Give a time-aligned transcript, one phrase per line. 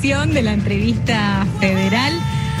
[0.00, 2.14] de la entrevista federal.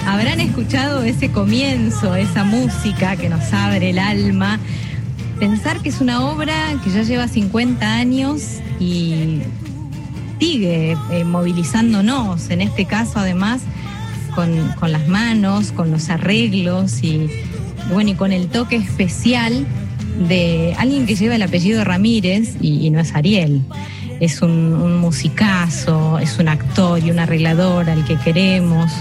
[0.06, 4.58] Habrán escuchado ese comienzo, esa música que nos abre el alma.
[5.38, 6.54] Pensar que es una obra
[6.84, 8.42] que ya lleva 50 años
[8.78, 9.38] y
[10.38, 13.62] sigue eh, movilizándonos, en este caso además
[14.34, 17.30] con, con, las manos, con los arreglos y
[17.90, 19.66] bueno, y con el toque especial
[20.28, 23.62] de alguien que lleva el apellido Ramírez y no es Ariel
[24.20, 28.92] es un, musicazo, es un actor y un arreglador al que queremos,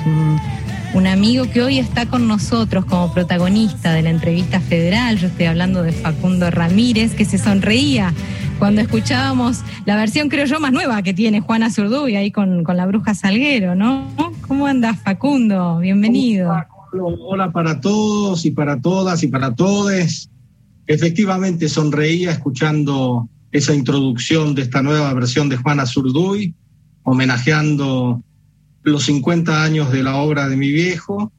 [0.94, 5.18] un, amigo que hoy está con nosotros como protagonista de la entrevista federal.
[5.18, 8.14] Yo estoy hablando de Facundo Ramírez, que se sonreía
[8.60, 12.78] cuando escuchábamos la versión, creo yo, más nueva que tiene Juana Zurduy ahí con, con
[12.78, 14.08] la bruja Salguero, ¿no?
[14.48, 15.80] ¿Cómo andas, Facundo?
[15.80, 16.52] Bienvenido.
[16.92, 20.30] Hola para todos y para todas y para todes.
[20.88, 26.54] Efectivamente sonreía escuchando esa introducción de esta nueva versión de Juana Zurduy,
[27.04, 28.24] homenajeando
[28.84, 31.32] los 50 años de la obra de mi viejo,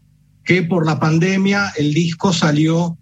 [0.44, 2.96] que por la pandemia el disco salió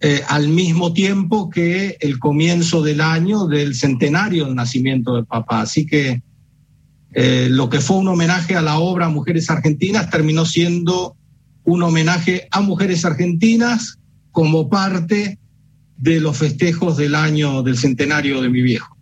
[0.00, 5.62] eh, al mismo tiempo que el comienzo del año del centenario del nacimiento del papá.
[5.62, 6.22] Así que
[7.12, 11.16] eh, lo que fue un homenaje a la obra Mujeres Argentinas terminó siendo
[11.64, 13.98] un homenaje a mujeres argentinas
[14.30, 15.38] como parte
[15.96, 18.94] de los festejos del año del centenario de mi viejo.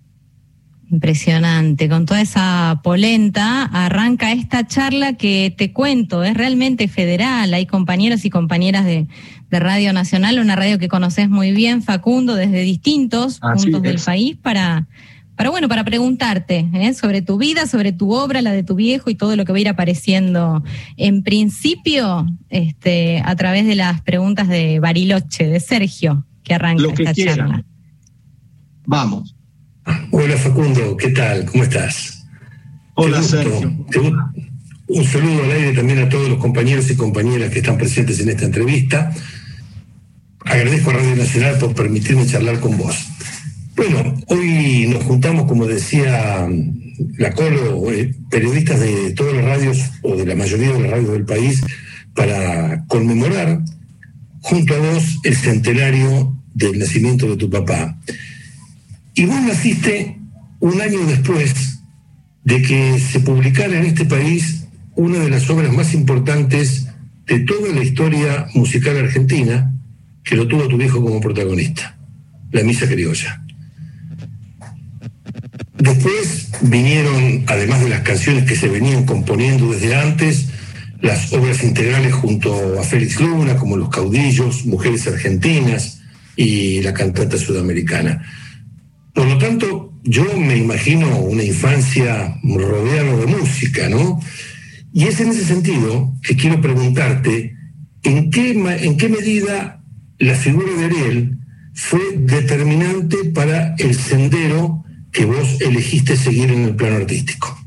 [0.90, 7.64] Impresionante, con toda esa polenta arranca esta charla que te cuento, es realmente federal, hay
[7.64, 9.06] compañeros y compañeras de,
[9.50, 13.90] de Radio Nacional, una radio que conoces muy bien, Facundo, desde distintos Así puntos es.
[13.90, 14.86] del país para,
[15.34, 16.92] para, bueno, para preguntarte ¿eh?
[16.92, 19.58] sobre tu vida, sobre tu obra, la de tu viejo y todo lo que va
[19.58, 20.62] a ir apareciendo.
[20.98, 26.92] En principio, este, a través de las preguntas de Bariloche, de Sergio, que arranca lo
[26.92, 27.36] que esta quieran.
[27.36, 27.64] charla.
[28.84, 29.34] Vamos.
[30.10, 31.46] Hola Facundo, ¿qué tal?
[31.46, 32.26] ¿Cómo estás?
[32.94, 33.86] Hola Sergio.
[34.88, 38.28] Un saludo al aire también a todos los compañeros y compañeras que están presentes en
[38.28, 39.12] esta entrevista.
[40.44, 42.96] Agradezco a Radio Nacional por permitirme charlar con vos.
[43.74, 46.46] Bueno, hoy nos juntamos, como decía
[47.16, 51.12] la Colo, eh, periodistas de todas las radios o de la mayoría de las radios
[51.12, 51.62] del país
[52.14, 53.62] para conmemorar
[54.42, 57.98] junto a vos el centenario del nacimiento de tu papá.
[59.14, 60.18] Y vos naciste
[60.60, 61.80] un año después
[62.44, 64.64] de que se publicara en este país
[64.94, 66.86] una de las obras más importantes
[67.26, 69.72] de toda la historia musical argentina,
[70.24, 71.98] que lo tuvo tu viejo como protagonista,
[72.50, 73.42] la Misa Criolla.
[75.78, 80.48] Después vinieron, además de las canciones que se venían componiendo desde antes,
[81.00, 86.01] las obras integrales junto a Félix Luna, como Los Caudillos, Mujeres Argentinas
[86.36, 88.22] y la cantante sudamericana.
[89.14, 94.20] Por lo tanto, yo me imagino una infancia rodeada de música, ¿no?
[94.92, 97.56] Y es en ese sentido que quiero preguntarte,
[98.02, 99.82] ¿en qué, en qué medida
[100.18, 101.38] la figura de Ariel
[101.74, 107.58] fue determinante para el sendero que vos elegiste seguir en el plano artístico?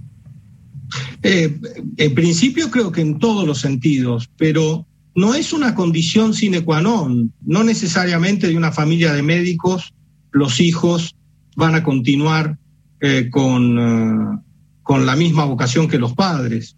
[1.23, 1.57] Eh,
[1.97, 6.81] en principio creo que en todos los sentidos, pero no es una condición sine qua
[6.81, 9.93] non, no necesariamente de una familia de médicos
[10.31, 11.15] los hijos
[11.55, 12.57] van a continuar
[12.99, 14.41] eh, con, uh,
[14.83, 16.75] con, la misma vocación que los padres.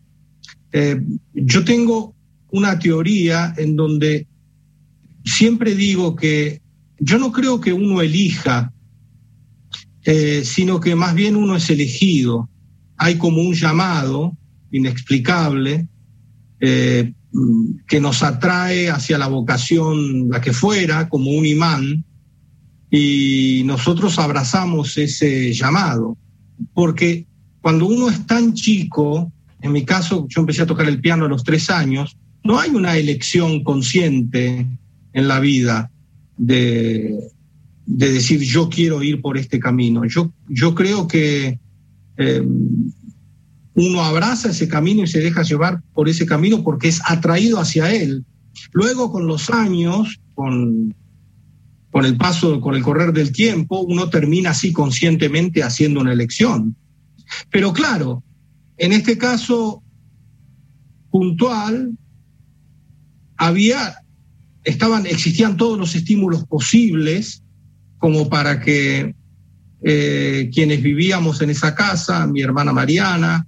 [0.71, 1.01] Eh,
[1.33, 2.13] yo tengo
[2.51, 4.27] una teoría en donde
[5.25, 6.61] siempre digo que
[6.99, 8.71] yo no creo que uno elija,
[10.03, 12.49] eh, sino que más bien uno es elegido.
[12.97, 14.37] Hay como un llamado
[14.71, 15.87] inexplicable
[16.59, 17.13] eh,
[17.87, 22.03] que nos atrae hacia la vocación, la que fuera, como un imán,
[22.89, 26.17] y nosotros abrazamos ese llamado,
[26.73, 27.25] porque
[27.61, 29.31] cuando uno es tan chico,
[29.61, 32.69] en mi caso yo empecé a tocar el piano a los tres años, no hay
[32.69, 34.65] una elección consciente
[35.13, 35.91] en la vida
[36.38, 37.13] de,
[37.85, 40.06] de decir yo quiero ir por este camino.
[40.06, 41.59] Yo, yo creo que
[42.17, 42.44] eh,
[43.77, 47.94] uno abraza ese camino y se deja llevar por ese camino porque es atraído hacia
[47.94, 48.25] él.
[48.71, 50.95] Luego con los años, con,
[51.91, 56.75] con el paso, con el correr del tiempo, uno termina así conscientemente haciendo una elección.
[57.51, 58.24] Pero claro,
[58.77, 59.83] en este caso
[61.12, 61.91] puntual,
[63.38, 63.97] había,
[64.63, 67.44] estaban, existían todos los estímulos posibles
[68.00, 69.13] como para que
[69.83, 73.45] eh, quienes vivíamos en esa casa, mi hermana Mariana,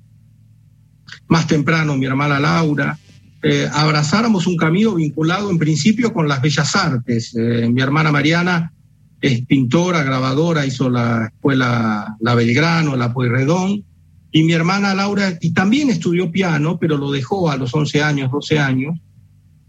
[1.27, 2.97] más temprano mi hermana Laura,
[3.41, 7.33] eh, abrazáramos un camino vinculado en principio con las bellas artes.
[7.35, 8.73] Eh, mi hermana Mariana
[9.21, 13.83] es pintora, grabadora, hizo la escuela La Belgrano, la Pueyrredón,
[14.31, 18.31] Y mi hermana Laura, y también estudió piano, pero lo dejó a los 11 años,
[18.31, 18.99] 12 años,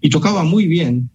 [0.01, 1.09] y tocaba muy bien.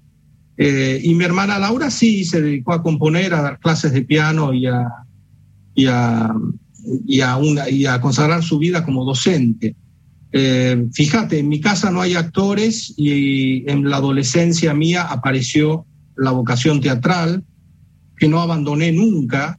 [0.58, 4.54] Eh, y mi hermana Laura sí se dedicó a componer, a dar clases de piano
[4.54, 4.88] y a,
[5.76, 6.34] y a,
[7.06, 9.76] y a, una, y a consagrar su vida como docente.
[10.38, 15.86] Eh, fíjate, en mi casa no hay actores y en la adolescencia mía apareció
[16.18, 17.46] la vocación teatral,
[18.18, 19.58] que no abandoné nunca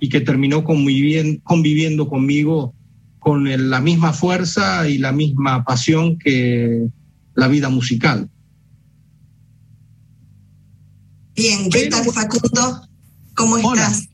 [0.00, 2.74] y que terminó conviviendo conmigo
[3.20, 6.88] con la misma fuerza y la misma pasión que
[7.36, 8.28] la vida musical.
[11.36, 12.88] Bien, ¿qué tal Facundo?
[13.36, 14.08] ¿Cómo estás?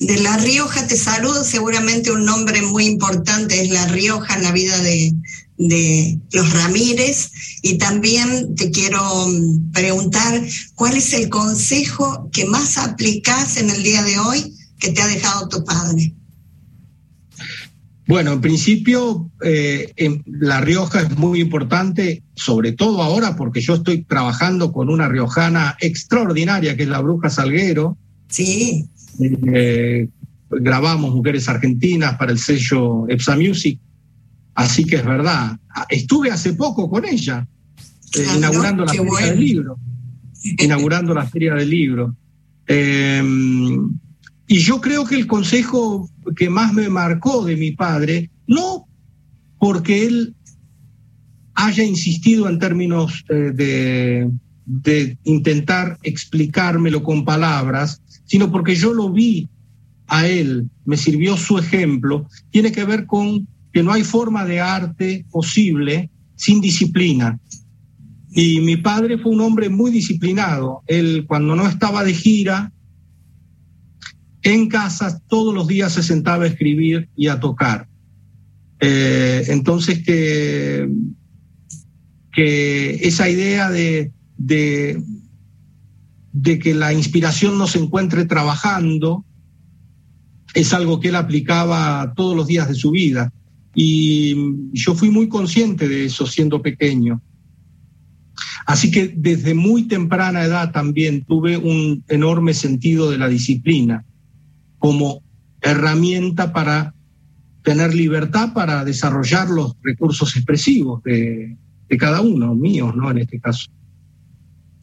[0.00, 4.52] De La Rioja te saludo, seguramente un nombre muy importante es La Rioja en la
[4.52, 5.14] vida de,
[5.58, 7.30] de los Ramírez
[7.62, 10.42] y también te quiero mm, preguntar
[10.74, 15.06] cuál es el consejo que más aplicas en el día de hoy que te ha
[15.06, 16.14] dejado tu padre.
[18.08, 23.74] Bueno, en principio, eh, en La Rioja es muy importante, sobre todo ahora porque yo
[23.74, 27.98] estoy trabajando con una riojana extraordinaria que es la Bruja Salguero.
[28.28, 28.88] Sí.
[29.20, 30.08] Eh,
[30.50, 33.80] grabamos Mujeres Argentinas para el sello EPSA Music,
[34.54, 35.58] así que es verdad.
[35.88, 37.46] Estuve hace poco con ella,
[38.14, 39.78] eh, inaugurando la Feria del Libro.
[40.58, 42.16] Inaugurando la Feria del Libro.
[44.48, 48.86] Y yo creo que el consejo que más me marcó de mi padre, no
[49.58, 50.34] porque él
[51.54, 54.30] haya insistido en términos eh, de,
[54.66, 59.48] de intentar explicármelo con palabras, sino porque yo lo vi
[60.08, 64.60] a él, me sirvió su ejemplo, tiene que ver con que no hay forma de
[64.60, 67.38] arte posible sin disciplina.
[68.32, 70.82] Y mi padre fue un hombre muy disciplinado.
[70.86, 72.72] Él cuando no estaba de gira,
[74.42, 77.88] en casa todos los días se sentaba a escribir y a tocar.
[78.80, 80.88] Eh, entonces que,
[82.32, 85.02] que esa idea de, de,
[86.42, 89.24] que la inspiración no se encuentre trabajando
[90.54, 93.32] es algo que él aplicaba todos los días de su vida.
[93.74, 94.34] Y
[94.72, 97.20] yo fui muy consciente de eso siendo pequeño.
[98.64, 104.04] Así que desde muy temprana edad también tuve un enorme sentido de la disciplina
[104.78, 105.22] como
[105.60, 106.94] herramienta para
[107.66, 111.56] tener libertad para desarrollar los recursos expresivos de,
[111.98, 113.10] cada uno, míos, ¿no?
[113.10, 113.68] En este caso.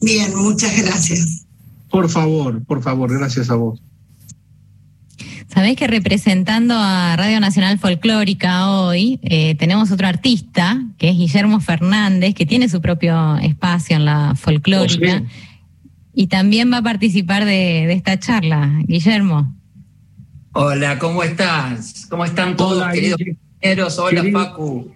[0.04, 1.46] Bien, muchas gracias.
[1.90, 3.80] Por favor, por favor, gracias a vos.
[5.48, 11.60] Sabés que representando a Radio Nacional Folclórica hoy eh, tenemos otro artista, que es Guillermo
[11.60, 15.22] Fernández, que tiene su propio espacio en la folclórica.
[16.12, 18.82] Y también va a participar de esta charla.
[18.86, 19.54] Guillermo.
[20.52, 22.06] Hola, ¿cómo estás?
[22.10, 23.98] ¿Cómo están todos, queridos compañeros?
[23.98, 24.92] Hola, Pacu.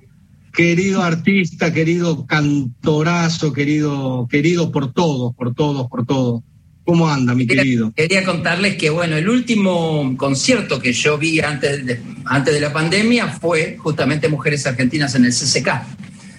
[0.59, 6.43] Querido artista, querido cantorazo, querido, querido por todos, por todos, por todos.
[6.83, 7.93] ¿Cómo anda, mi querido?
[7.95, 12.73] Quería contarles que, bueno, el último concierto que yo vi antes de, antes de la
[12.73, 15.69] pandemia fue justamente Mujeres Argentinas en el CCK.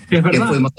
[0.09, 0.31] Es verdad.
[0.31, 0.73] Que fuimos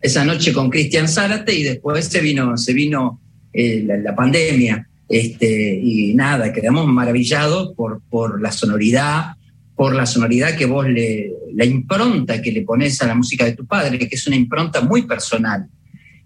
[0.00, 3.20] esa noche con Cristian Zárate y después se vino, se vino
[3.52, 4.88] eh, la pandemia.
[5.10, 9.32] Este, y nada, quedamos maravillados por, por la sonoridad,
[9.78, 13.52] por la sonoridad que vos le, la impronta que le pones a la música de
[13.52, 15.68] tu padre, que es una impronta muy personal.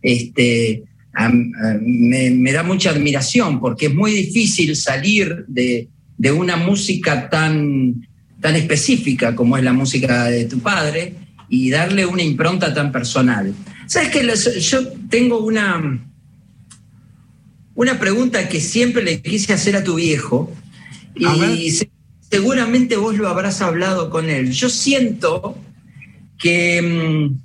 [0.01, 0.83] Este,
[1.83, 8.09] me, da mucha admiración porque es muy difícil salir de, de, una música tan,
[8.41, 11.13] tan específica como es la música de tu padre
[11.51, 13.53] y darle una impronta tan personal.
[13.87, 16.01] ¿Sabes que Yo tengo una,
[17.75, 20.51] una pregunta que siempre le quise hacer a tu viejo
[21.15, 21.71] y
[22.33, 24.53] seguramente vos lo habrás hablado con él.
[24.53, 25.55] Yo siento
[26.39, 27.43] que mm,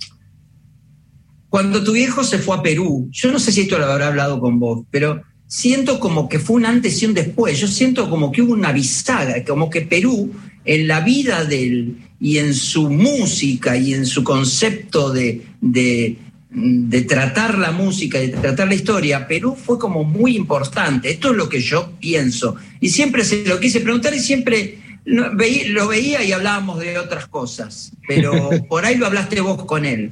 [1.50, 4.40] cuando tu viejo se fue a Perú, yo no sé si esto lo habrá hablado
[4.40, 7.60] con vos, pero siento como que fue un antes y un después.
[7.60, 10.32] Yo siento como que hubo una bisagra, como que Perú
[10.64, 16.16] en la vida de él y en su música y en su concepto de, de
[16.50, 21.10] de tratar la música, de tratar la historia, Perú fue como muy importante.
[21.12, 22.56] Esto es lo que yo pienso.
[22.80, 27.92] Y siempre se lo quise preguntar y siempre lo veía y hablábamos de otras cosas.
[28.08, 30.12] Pero por ahí lo hablaste vos con él.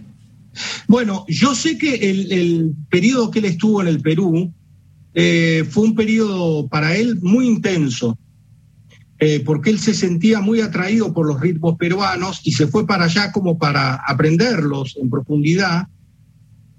[0.88, 4.54] Bueno, yo sé que el, periodo que él estuvo en el Perú
[5.14, 8.18] eh, fue un periodo para él muy intenso,
[9.20, 13.06] eh, porque él se sentía muy atraído por los ritmos peruanos y se fue para
[13.06, 15.88] allá como para aprenderlos en profundidad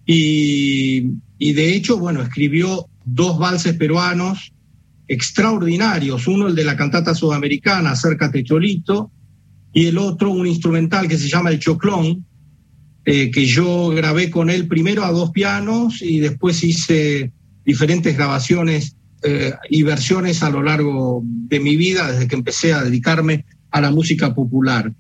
[0.06, 4.52] y, de hecho, bueno, escribió dos valses peruanos
[5.08, 9.10] extraordinarios, uno el de la cantata sudamericana, Acércate Cholito,
[9.72, 12.24] y el otro un instrumental que se llama El Choclón,
[13.04, 17.32] eh, que yo grabé con él primero a dos pianos y después hice
[17.64, 22.82] diferentes grabaciones eh, y versiones a lo largo de mi vida desde que empecé a
[22.82, 24.92] dedicarme a la música popular.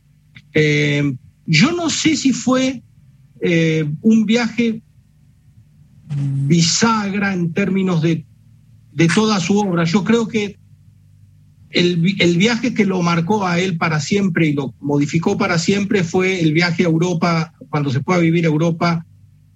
[0.52, 2.82] Eh, yo no sé si fue
[4.00, 4.82] un viaje
[6.14, 8.24] bisagra en términos de,
[8.92, 9.84] de toda su obra.
[9.84, 10.56] Yo creo que
[11.70, 16.40] el, viaje que lo marcó a él para siempre y lo modificó para siempre fue
[16.40, 19.04] el viaje a Europa, cuando se fue a vivir a Europa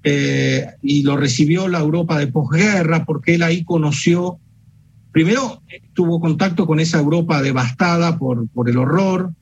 [0.03, 4.39] eh, y lo recibió la Europa de posguerra, porque él ahí conoció,
[5.13, 5.63] primero
[5.95, 9.33] tuvo contacto con esa Europa devastada por, por el horror,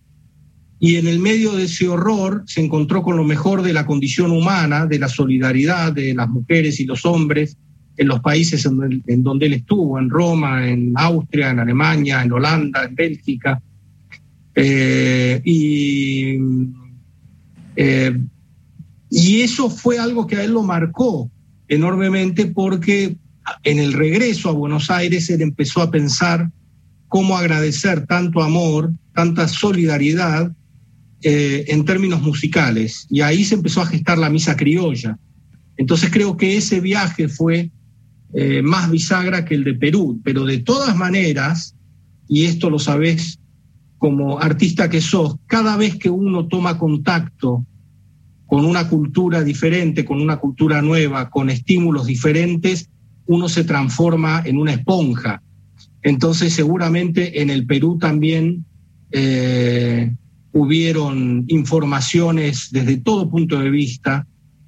[0.80, 4.30] y en el medio de ese horror se encontró con lo mejor de la condición
[4.30, 7.56] humana, de la solidaridad de las mujeres y los hombres,
[7.96, 12.84] en los países en, donde él estuvo, en Roma, en Austria, en Alemania, en Holanda,
[12.84, 13.60] en Bélgica.
[14.54, 16.38] Eh, y,
[17.74, 18.20] eh,
[19.10, 21.28] y eso fue algo que a él lo marcó
[21.66, 23.16] enormemente porque
[23.64, 26.50] en el regreso a Buenos Aires él empezó a pensar
[27.08, 30.52] cómo agradecer tanto amor, tanta solidaridad
[31.22, 33.06] eh, en términos musicales.
[33.10, 35.18] Y ahí se empezó a gestar la misa criolla.
[35.76, 37.70] Entonces creo que ese viaje fue
[38.34, 41.74] eh, más bisagra que el de Perú, pero de todas maneras,
[42.28, 43.38] y esto lo sabes
[43.96, 47.64] como artista que sos, cada vez que uno toma contacto
[48.46, 52.88] con una cultura diferente, con una cultura nueva, con estímulos diferentes,
[53.26, 55.42] uno se transforma en una esponja.
[56.02, 58.64] Entonces seguramente en el Perú también
[59.10, 60.14] eh,
[60.60, 64.26] hubieron informaciones desde todo punto de vista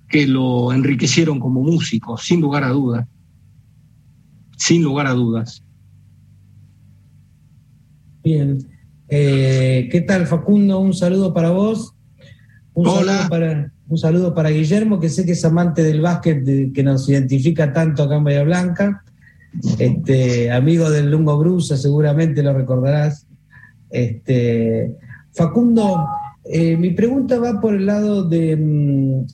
[0.08, 3.06] que lo enriquecieron como músico, sin lugar a dudas
[4.60, 5.64] sin lugar a dudas.
[8.22, 8.58] Bien.
[9.08, 10.78] Eh, ¿Qué tal, Facundo?
[10.78, 11.94] Un saludo para vos.
[12.74, 13.12] Un Hola.
[13.12, 16.44] Saludo para, un saludo para Guillermo, que sé que es amante del básquet
[16.74, 19.02] que nos identifica tanto acá en Bahía Blanca.
[19.78, 23.26] Este, amigo del Lungo Brusa, seguramente lo recordarás.
[23.88, 24.94] Este,
[25.32, 26.06] Facundo,
[26.44, 29.24] eh, mi pregunta va por el lado de mm,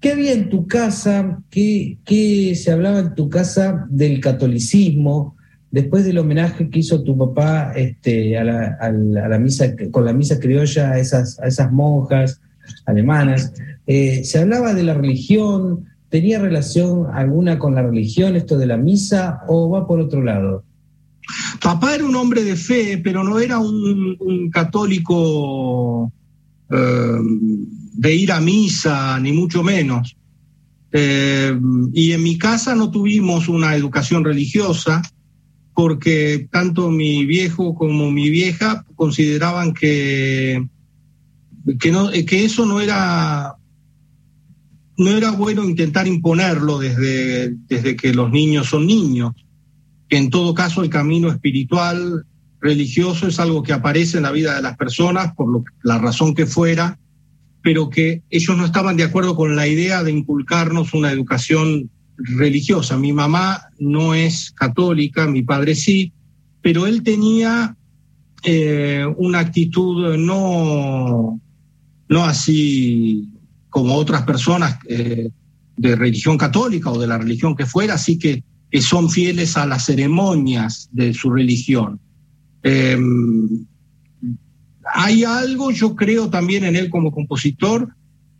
[0.00, 1.42] ¿Qué había en tu casa?
[1.50, 5.36] ¿Qué, se hablaba en tu casa del catolicismo?
[5.70, 10.92] Después del homenaje que hizo tu papá este, a, la, misa, con la misa criolla
[10.92, 12.40] a esas, a esas monjas
[12.86, 13.52] alemanas,
[13.86, 15.84] eh, ¿se hablaba de la religión?
[16.08, 20.64] ¿Tenía relación alguna con la religión esto de la misa o va por otro lado?
[21.60, 26.10] Papá era un hombre de fe, pero no era un, católico
[26.70, 27.18] eh,
[27.92, 30.16] de ir a misa, ni mucho menos.
[30.92, 31.56] Eh,
[31.92, 35.02] y en mi casa no tuvimos una educación religiosa
[35.74, 40.66] porque tanto mi viejo como mi vieja consideraban que,
[41.78, 43.54] que, eso no era,
[44.98, 49.32] no era bueno intentar imponerlo desde, desde que los niños son niños.
[50.10, 52.26] En todo caso, el camino espiritual,
[52.60, 56.34] religioso, es algo que aparece en la vida de las personas por lo, la razón
[56.34, 56.98] que fuera
[57.62, 62.96] pero que ellos no estaban de acuerdo con la idea de inculcarnos una educación religiosa.
[62.96, 66.12] Mi mamá no es católica, mi padre sí,
[66.62, 67.76] pero él tenía
[68.44, 71.40] eh, una actitud no,
[72.08, 73.28] no así
[73.68, 75.30] como otras personas eh,
[75.76, 78.42] de religión católica o de la religión que fuera, así que,
[78.80, 81.98] son fieles a las ceremonias de su religión.
[82.62, 83.66] Em,
[84.94, 87.94] hay algo, yo creo también en él como compositor,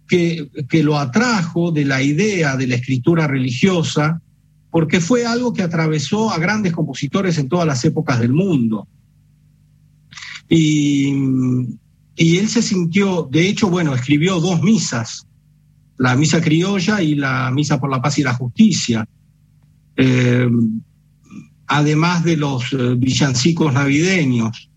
[0.07, 4.21] que, que lo atrajo de la idea de la escritura religiosa,
[4.71, 8.89] porque fue algo que atravesó a grandes compositores en todas las épocas del mundo.
[10.49, 11.13] Y,
[12.17, 15.27] y, él se sintió, de hecho, bueno, escribió dos misas,
[15.97, 19.07] la misa criolla y la misa por la paz y la justicia,
[20.03, 20.49] eh,
[21.67, 24.71] además de los eh, villancicos navideños.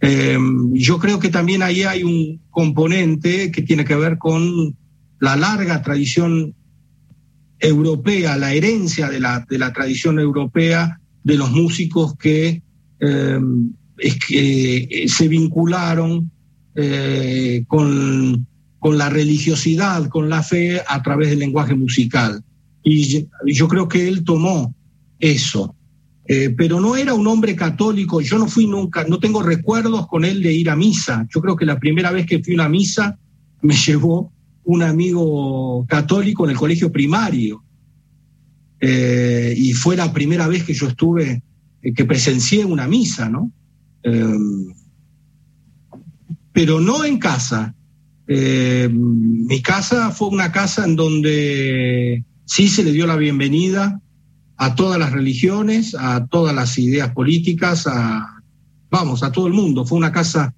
[0.00, 4.76] Em, yo creo que también ahí hay un componente que tiene que ver con
[5.20, 6.54] la larga tradición
[7.60, 12.62] europea, la herencia de la, de la tradición europea de los músicos que,
[12.98, 13.38] eh,
[15.06, 16.30] se vincularon
[16.74, 18.46] eh, con,
[18.78, 22.42] con, la religiosidad, con la fe a través del lenguaje musical.
[22.82, 24.74] Y yo creo que él tomó
[25.18, 25.74] eso.
[26.26, 30.24] Eh, pero no era un hombre católico, yo no fui nunca, no tengo recuerdos con
[30.24, 31.26] él de ir a misa.
[31.28, 33.18] Yo creo que la primera vez que fui a una misa
[33.62, 34.32] me llevó
[34.64, 37.64] un amigo católico en el colegio primario.
[38.80, 41.42] Eh, y fue la primera vez que yo estuve,
[41.82, 43.52] eh, que presencié una misa, ¿no?
[46.52, 47.74] pero no en casa.
[48.26, 54.00] Eh, mi casa fue una casa en donde sí se le dio la bienvenida
[54.56, 58.42] a todas las religiones, a todas las ideas políticas, a,
[58.90, 59.86] vamos, a todo el mundo.
[59.86, 60.52] Fue una casa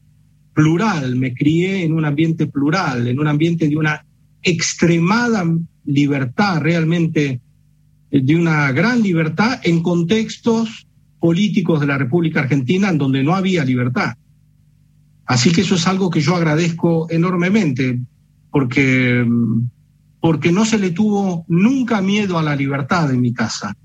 [0.54, 4.06] plural, me crié en un ambiente plural, en un ambiente de una
[4.42, 5.44] extremada
[5.84, 7.42] libertad, realmente
[8.11, 10.87] de una gran libertad en contextos
[11.20, 14.14] políticos de la República Argentina en donde no había libertad.
[15.26, 18.00] Así que eso es algo que yo agradezco enormemente,
[18.50, 19.26] porque,
[20.23, 23.76] porque no se le tuvo nunca miedo a la libertad en mi casa.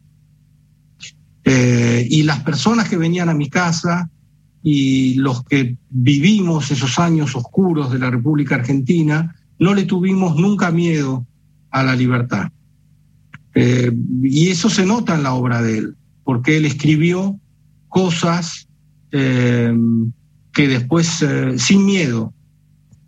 [1.43, 4.07] Eh, y las personas que venían a mi casa
[4.61, 10.69] y los que vivimos esos años oscuros de la República Argentina, no le tuvimos nunca
[10.69, 11.25] miedo
[11.71, 12.51] a la libertad.
[13.55, 13.91] Eh,
[14.21, 17.39] y eso se nota en la obra de él porque él escribió
[17.87, 18.67] cosas
[19.11, 19.75] eh,
[20.53, 21.25] que después,
[21.57, 22.31] sin miedo,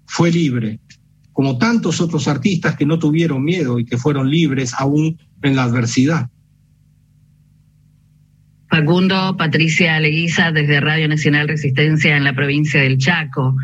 [0.07, 0.79] fue libre,
[1.39, 5.63] como tantos otros artistas que no tuvieron miedo y que fueron libres aún en la
[5.63, 6.27] adversidad.
[8.69, 13.55] Facundo, Patricia Leguiza desde Radio Nacional Resistencia en la provincia del Chaco.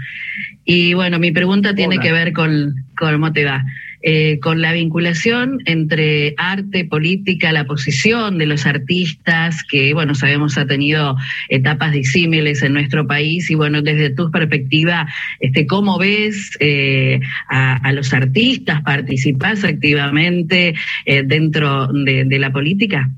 [0.63, 3.65] Y bueno, mi pregunta tiene que ver con, con cómo te va.
[4.07, 10.59] Eh, con la vinculación entre arte, política, la posición de los artistas, que, bueno, sabemos
[10.59, 11.17] ha tenido
[11.50, 15.07] etapas disímiles en nuestro país, y bueno, desde tu perspectiva,
[15.39, 17.19] este, ¿cómo ves eh,
[17.50, 18.83] a, los artistas?
[18.83, 20.75] ¿Participás activamente
[21.07, 23.09] eh, dentro de, la política?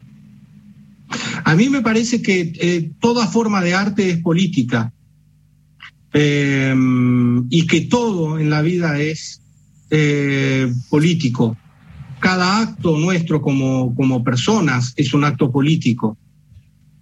[1.44, 4.94] A mí me parece que toda forma de arte es política
[6.14, 9.42] y que todo en la vida es
[9.90, 11.58] eh, político.
[12.20, 16.18] Cada acto nuestro como, como personas es un acto político.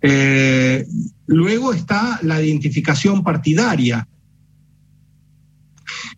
[0.01, 0.85] Eh,
[1.25, 4.07] luego está la identificación partidaria.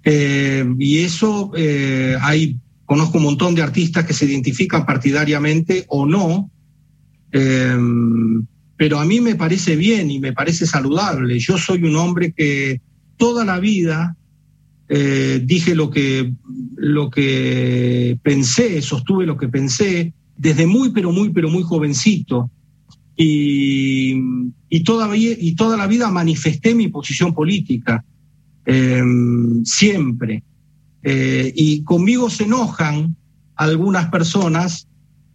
[0.03, 1.51] Eh, y eso
[2.21, 6.49] hay, conozco un montón de artistas que se identifican partidariamente o no,
[7.31, 11.39] pero a mí me parece bien y me parece saludable.
[11.39, 12.81] Yo soy un hombre que
[13.17, 14.17] toda la vida
[14.89, 16.33] eh, dije lo que,
[16.75, 22.49] lo que pensé, sostuve lo que pensé desde muy, pero muy, pero muy jovencito.
[23.15, 24.13] Y,
[24.69, 28.05] y, todavía, y toda la vida manifesté mi posición política,
[28.65, 30.43] em, siempre.
[31.03, 33.15] Eh, y conmigo se enojan
[33.55, 34.87] algunas personas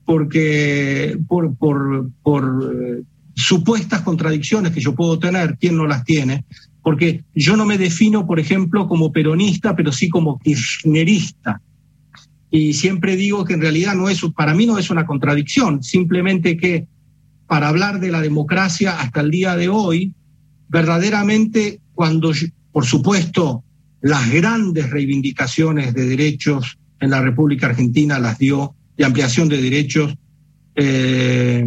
[0.04, 3.02] porque por, por, por eh,
[3.34, 6.44] supuestas contradicciones que yo puedo tener, ¿quién no las tiene?
[6.82, 11.60] Porque yo no me defino, por ejemplo, como peronista, pero sí como kirchnerista.
[12.50, 16.56] Y siempre digo que en realidad no es, para mí no es una contradicción, simplemente
[16.56, 16.86] que
[17.46, 20.14] para hablar de la democracia hasta el día de hoy,
[20.68, 22.32] verdaderamente cuando,
[22.72, 23.62] por supuesto,
[24.00, 30.14] las grandes reivindicaciones de derechos en la República Argentina las dio, de ampliación de derechos,
[30.74, 31.66] eh,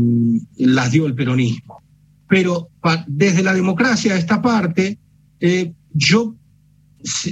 [0.58, 1.82] las dio el peronismo.
[2.28, 2.69] Pero
[3.08, 4.97] desde la democracia, esta parte,
[5.39, 6.36] eh, yo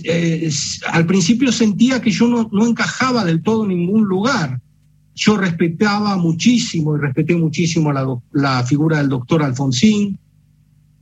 [0.03, 0.49] eh,
[0.91, 4.59] al principio sentía que yo no, encajaba del todo en ningún lugar.
[5.15, 10.17] Yo respetaba muchísimo y respeté muchísimo la, figura del doctor Alfonsín,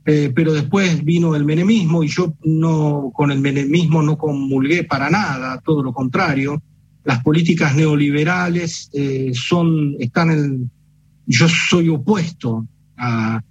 [0.04, 5.08] eh, pero después vino el menemismo y yo no con el menemismo no comulgué para
[5.08, 6.62] nada, todo lo contrario.
[7.04, 8.90] Las políticas neoliberales
[9.32, 10.70] son, están en,
[11.26, 13.42] yo soy opuesto a,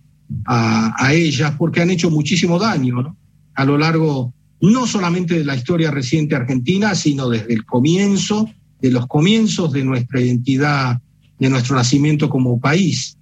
[0.46, 3.02] a, ellas porque han hecho muchísimo daño.
[3.02, 3.18] ¿no?
[3.62, 8.50] A lo largo no solamente de la historia reciente argentina, sino desde el comienzo,
[8.82, 11.00] de los comienzos de nuestra identidad,
[11.38, 13.18] de nuestro nacimiento como país.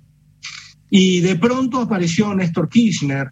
[0.89, 3.31] Y de pronto apareció Néstor Kirchner,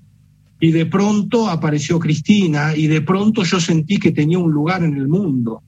[0.59, 4.97] y de pronto apareció Cristina, y de pronto yo sentí que tenía un lugar en
[4.97, 5.63] el mundo.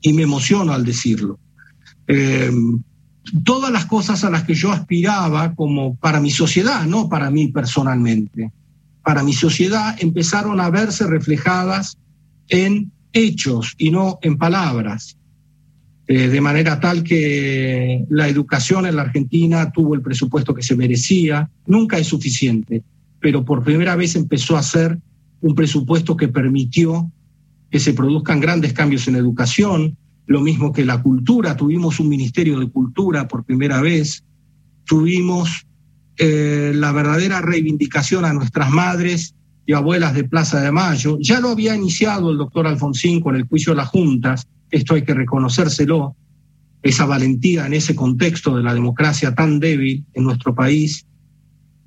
[0.00, 1.38] Y me emociono al decirlo.
[2.06, 2.82] Em,
[3.44, 7.48] todas las cosas a las que yo aspiraba como para mi sociedad, no para mí
[7.48, 8.52] personalmente
[9.04, 11.98] para mi sociedad empezaron a verse reflejadas
[12.48, 15.16] en hechos y no en palabras.
[16.06, 20.76] Eh, de manera tal que la educación en la Argentina tuvo el presupuesto que se
[20.76, 22.82] merecía, nunca es suficiente,
[23.20, 24.98] pero por primera vez empezó a ser
[25.40, 27.10] un presupuesto que permitió
[27.70, 32.58] que se produzcan grandes cambios en educación, lo mismo que la cultura, tuvimos un Ministerio
[32.58, 34.24] de Cultura por primera vez,
[34.84, 35.66] tuvimos
[36.16, 39.34] eh, la verdadera reivindicación a nuestras madres
[39.66, 41.18] y abuelas de Plaza de Mayo.
[41.20, 45.02] Ya lo había iniciado el doctor Alfonsín con el juicio de las juntas, esto hay
[45.02, 46.16] que reconocérselo,
[46.82, 51.06] esa valentía en ese contexto de la democracia tan débil en nuestro país,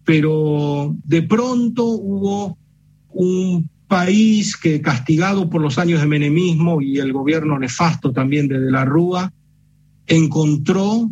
[0.03, 2.57] pero de pronto hubo
[3.09, 8.59] un país que castigado por los años de menemismo y el gobierno nefasto también de
[8.59, 9.31] la Rúa,
[10.07, 11.09] encontró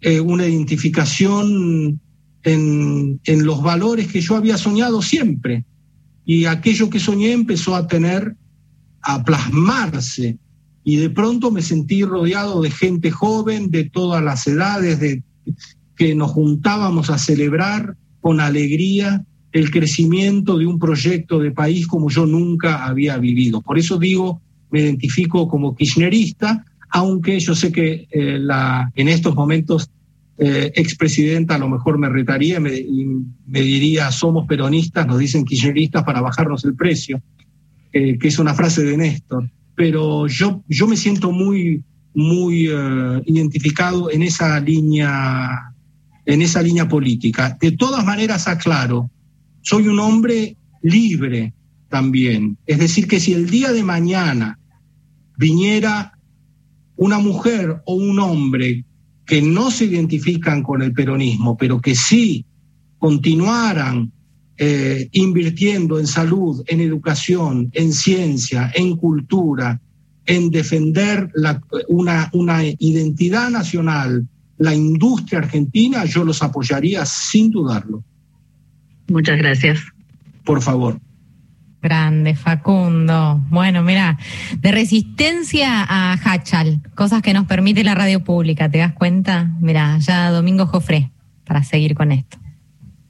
[0.00, 2.00] eh, una identificación
[2.44, 5.64] en, en los valores que yo había soñado siempre.
[6.24, 8.36] Y aquello que soñé empezó a tener,
[9.02, 10.38] a plasmarse.
[10.84, 15.22] Y de pronto me sentí rodeado de gente joven, de todas las edades, de,
[15.96, 22.08] que nos juntábamos a celebrar con alegría el crecimiento de un proyecto de país como
[22.08, 23.60] yo nunca había vivido.
[23.60, 29.34] Por eso digo, me identifico como kirchnerista, aunque yo sé que eh, la, en estos
[29.34, 29.90] momentos
[30.38, 33.06] eh, expresidenta a lo mejor me retaría me, y
[33.46, 37.20] me diría, somos peronistas, nos dicen kirchneristas para bajarnos el precio,
[37.92, 39.50] eh, que es una frase de Néstor.
[39.74, 41.82] Pero yo, yo me siento muy,
[42.14, 45.72] muy eh, identificado en esa línea
[46.24, 47.56] en esa línea política.
[47.60, 49.10] De todas maneras, aclaro,
[49.60, 51.52] soy un hombre libre
[51.88, 52.56] también.
[52.66, 54.58] Es decir, que si el día de mañana
[55.36, 56.16] viniera
[56.96, 58.84] una mujer o un hombre
[59.26, 62.44] que no se identifican con el peronismo, pero que sí
[62.98, 64.12] continuaran
[64.58, 69.80] eh, invirtiendo en salud, en educación, en ciencia, en cultura,
[70.26, 74.26] en defender la, una, una identidad nacional,
[74.58, 78.04] la industria argentina, yo los apoyaría sin dudarlo.
[79.08, 79.80] Muchas gracias.
[80.44, 81.00] Por favor.
[81.82, 83.40] Grande, Facundo.
[83.50, 84.16] Bueno, mira,
[84.56, 89.50] de resistencia a Hachal, cosas que nos permite la radio pública, ¿te das cuenta?
[89.60, 91.10] Mira, ya Domingo Jofré,
[91.44, 92.38] para seguir con esto.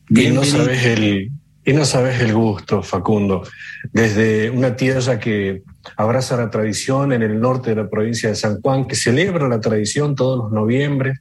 [0.09, 1.31] Y no sabes el,
[1.67, 3.43] y no sabes el gusto, Facundo.
[3.93, 5.63] Desde una tierra que
[5.97, 9.61] abraza la tradición en el norte de la provincia de San Juan, que celebra la
[9.61, 11.21] tradición todos los noviembre,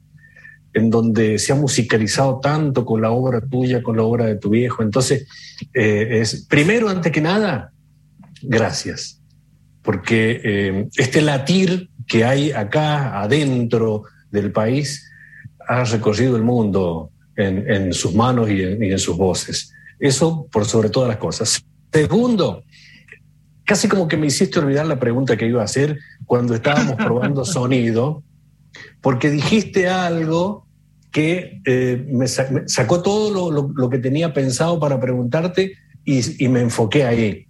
[0.74, 4.50] en donde se ha musicalizado tanto con la obra tuya, con la obra de tu
[4.50, 4.82] viejo.
[4.82, 5.26] Entonces,
[5.74, 7.72] eh, es, primero, antes que nada,
[8.42, 9.20] gracias,
[9.82, 15.08] porque eh, este latir que hay acá adentro del país
[15.68, 19.72] ha recorrido el mundo en, sus manos y en, y en sus voces.
[19.98, 21.64] Eso por sobre todas las cosas.
[21.92, 22.64] Segundo,
[23.64, 27.44] casi como que me hiciste olvidar la pregunta que iba a hacer cuando estábamos probando
[27.44, 28.22] sonido
[29.00, 30.66] porque dijiste algo
[31.10, 37.46] que eh, me, sacó todo lo, que tenía pensado para preguntarte y, me enfoqué ahí.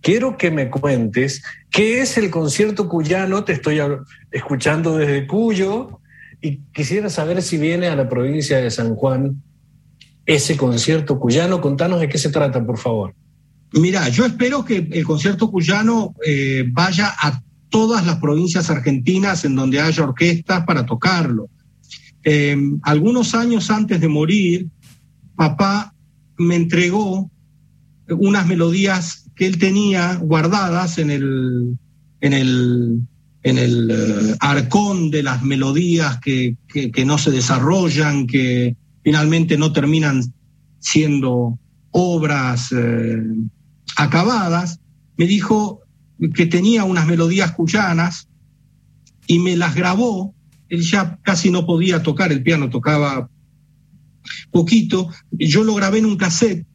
[0.00, 3.80] Quiero que me cuentes qué es el concierto cuyano, te estoy
[4.30, 6.00] escuchando desde Cuyo
[6.40, 9.42] y quisiera saber si viene a la provincia de San Juan
[10.26, 11.60] ese concierto cuyano.
[11.60, 13.14] Contanos de qué se trata, por favor.
[13.72, 19.56] Mira, yo espero que el concierto cuyano eh, vaya a todas las provincias argentinas en
[19.56, 21.48] donde haya orquestas para tocarlo.
[22.22, 24.68] Eh, algunos años antes de morir,
[25.34, 25.92] papá
[26.38, 27.28] me entregó
[28.08, 31.76] unas melodías que él tenía guardadas en el,
[32.20, 33.00] en el,
[33.42, 39.72] en el eh, arcón de las melodías que, que, no se desarrollan, que finalmente no
[39.72, 40.22] terminan
[40.78, 41.58] siendo
[41.90, 43.22] obras eh,
[43.96, 44.78] acabadas.
[45.16, 45.81] Me dijo,
[46.30, 48.28] que tenía unas melodías cuyanas
[49.26, 50.34] y me las grabó.
[50.68, 53.28] Él ya casi no podía tocar el piano, tocaba
[54.50, 55.08] poquito.
[55.32, 56.66] Yo lo grabé en un cassette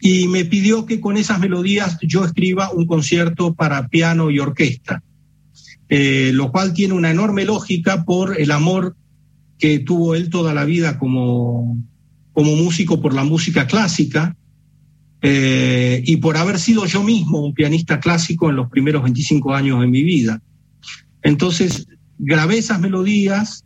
[0.00, 5.02] y me pidió que con esas melodías yo escriba un concierto para piano y orquesta,
[5.88, 8.96] eh, lo cual tiene una enorme lógica por el amor
[9.58, 11.76] que tuvo él toda la vida como,
[12.32, 14.36] como músico por la música clásica
[15.22, 19.80] eh, y por haber sido yo mismo un pianista clásico en los primeros 25 años
[19.80, 20.40] de mi vida.
[21.22, 21.86] Entonces,
[22.18, 23.64] grabé esas melodías,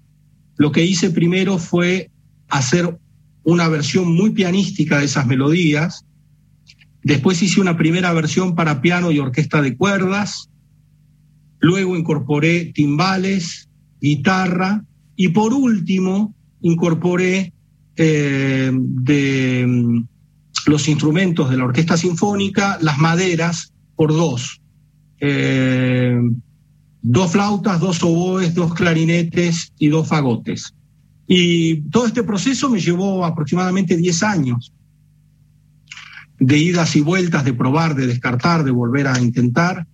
[0.56, 2.10] lo que hice primero fue
[2.48, 2.98] hacer
[3.44, 6.04] una versión muy pianística de esas melodías,
[7.02, 10.50] después hice una primera versión para piano y orquesta de cuerdas,
[11.60, 13.68] luego incorporé timbales,
[14.00, 17.52] guitarra y por último incorporé
[17.96, 20.04] eh, de
[20.66, 24.60] los instrumentos de la orquesta sinfónica, las maderas por dos.
[25.20, 26.18] Eh,
[27.02, 30.74] dos flautas, dos oboes, dos clarinetes y dos fagotes.
[31.26, 34.72] Y todo este proceso me llevó aproximadamente 10 años
[36.38, 39.86] de idas y vueltas, de probar, de descartar, de volver a intentar.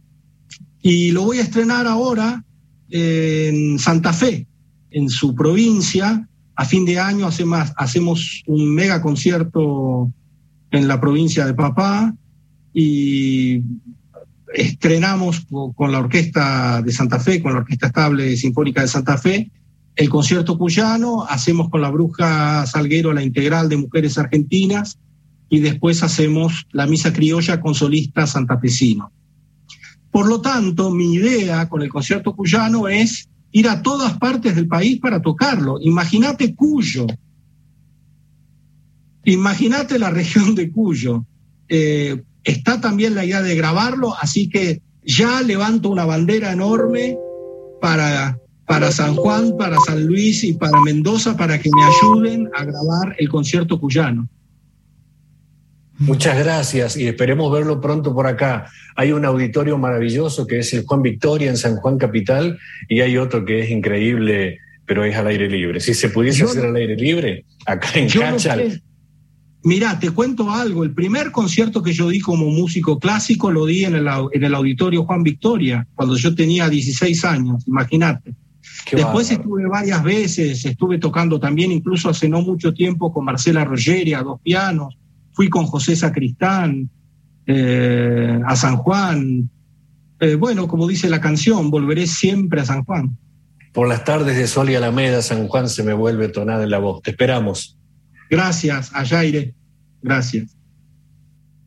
[0.82, 2.44] Y lo voy a estrenar ahora
[2.88, 4.46] en Santa Fe,
[4.90, 6.26] en su provincia.
[6.56, 10.12] A fin de año hacemos un mega concierto
[10.70, 12.14] en la provincia de Papá
[12.72, 13.62] y
[14.54, 19.50] estrenamos con la Orquesta de Santa Fe, con la Orquesta Estable Sinfónica de Santa Fe,
[19.96, 24.98] el concierto cuyano, hacemos con la Bruja Salguero la integral de Mujeres Argentinas
[25.48, 29.12] y después hacemos la misa criolla con solista santafesino.
[30.10, 34.68] Por lo tanto, mi idea con el concierto cuyano es ir a todas partes del
[34.68, 35.78] país para tocarlo.
[35.80, 37.06] Imagínate Cuyo,
[39.24, 41.24] imagínate la región de Cuyo.
[41.68, 47.16] Eh, está también la idea de grabarlo, así que ya levanto una bandera enorme
[47.80, 52.64] para, para San Juan, para San Luis y para Mendoza para que me ayuden a
[52.64, 54.28] grabar el concierto cuyano.
[55.98, 58.70] Muchas gracias y esperemos verlo pronto por acá.
[58.96, 63.18] Hay un auditorio maravilloso que es el Juan Victoria en San Juan Capital y hay
[63.18, 65.78] otro que es increíble, pero es al aire libre.
[65.78, 68.82] Si se pudiese hacer al aire libre, acá en Cachal.
[69.62, 70.84] Mira, te cuento algo.
[70.84, 74.54] El primer concierto que yo di como músico clásico lo di en el, en el
[74.54, 78.34] auditorio Juan Victoria, cuando yo tenía 16 años, imagínate.
[78.90, 84.14] Después estuve varias veces, estuve tocando también, incluso hace no mucho tiempo, con Marcela Rogeri
[84.14, 84.96] a dos pianos
[85.32, 86.90] fui con José Sacristán
[87.46, 89.48] eh, a San Juan.
[90.20, 93.16] Eh, bueno, como dice la canción, volveré siempre a San Juan.
[93.72, 96.78] Por las tardes de Sol y Alameda, San Juan se me vuelve tonada en la
[96.78, 97.00] voz.
[97.02, 97.78] Te esperamos.
[98.30, 99.54] Gracias, Ayaire.
[100.02, 100.56] Gracias.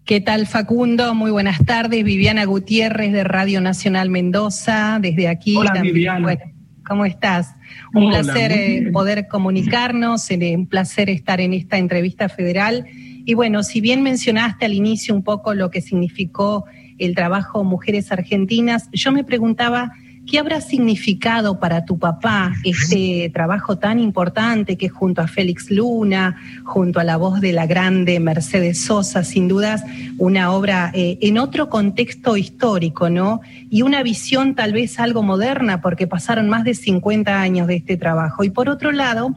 [0.06, 1.14] ¿Qué tal Facundo?
[1.14, 2.04] Muy buenas tardes.
[2.04, 5.56] Viviana Gutiérrez de Radio Nacional Mendoza, desde aquí.
[5.56, 6.38] Hola Viviana.
[6.86, 7.56] ¿Cómo estás?
[7.94, 12.86] Un placer eh, poder comunicarnos, un placer estar en esta entrevista federal
[13.26, 16.66] y bueno, si bien mencionaste al inicio un poco lo que significó
[16.98, 19.94] el trabajo Mujeres Argentinas, yo me preguntaba,
[20.34, 26.38] ¿qué habrá significado para tu papá este trabajo tan importante que junto a Félix Luna,
[26.64, 29.84] junto a la voz de la grande Mercedes Sosa, sin dudas,
[30.18, 33.42] una obra eh, en otro contexto histórico, ¿no?
[33.70, 37.96] Y una visión tal vez algo moderna, porque pasaron más de 50 años de este
[37.96, 38.44] trabajo.
[38.44, 39.36] Y por otro lado,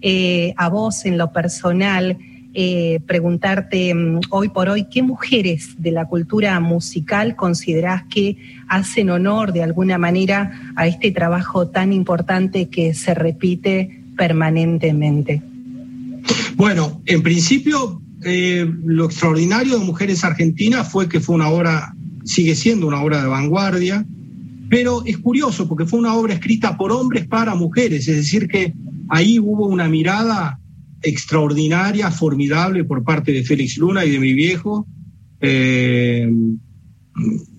[0.00, 2.16] eh, a vos en lo personal,
[2.60, 9.10] eh, preguntarte mm, hoy por hoy qué mujeres de la cultura musical considerás que hacen
[9.10, 15.40] honor de alguna manera a este trabajo tan importante que se repite permanentemente.
[16.56, 21.94] Bueno, en principio eh, lo extraordinario de Mujeres Argentinas fue que fue una obra,
[22.24, 24.04] sigue siendo una obra de vanguardia,
[24.68, 28.74] pero es curioso porque fue una obra escrita por hombres para mujeres, es decir, que
[29.10, 30.58] ahí hubo una mirada
[31.02, 34.86] extraordinaria, formidable por parte de Félix Luna y de mi viejo,
[35.40, 36.30] eh,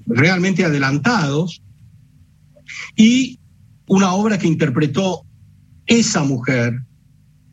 [0.08, 1.62] realmente adelantados,
[2.95, 3.39] y
[3.88, 5.23] una obra que interpretó
[5.86, 6.82] esa mujer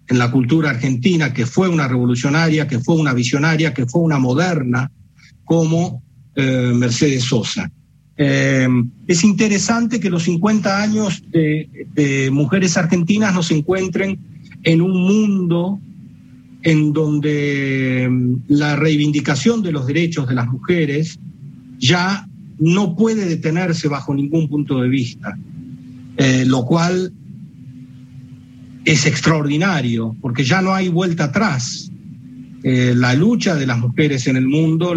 [0.09, 4.19] en la cultura argentina, que fue una revolucionaria, que fue una visionaria, que fue una
[4.19, 4.91] moderna,
[5.45, 6.03] como
[6.35, 7.71] eh, Mercedes Sosa.
[8.19, 8.69] Eh,
[9.07, 14.19] es interesante que los 50 años de, mujeres argentinas nos encuentren
[14.63, 15.81] en un mundo
[16.63, 21.19] en donde mm, la reivindicación de los derechos de las mujeres
[21.79, 22.27] ya
[22.59, 25.37] no puede detenerse bajo ningún punto de vista,
[26.17, 27.13] eh, lo cual
[28.85, 31.91] es extraordinario, porque ya no hay vuelta atrás.
[32.63, 34.95] Eh, la lucha de las mujeres en el mundo,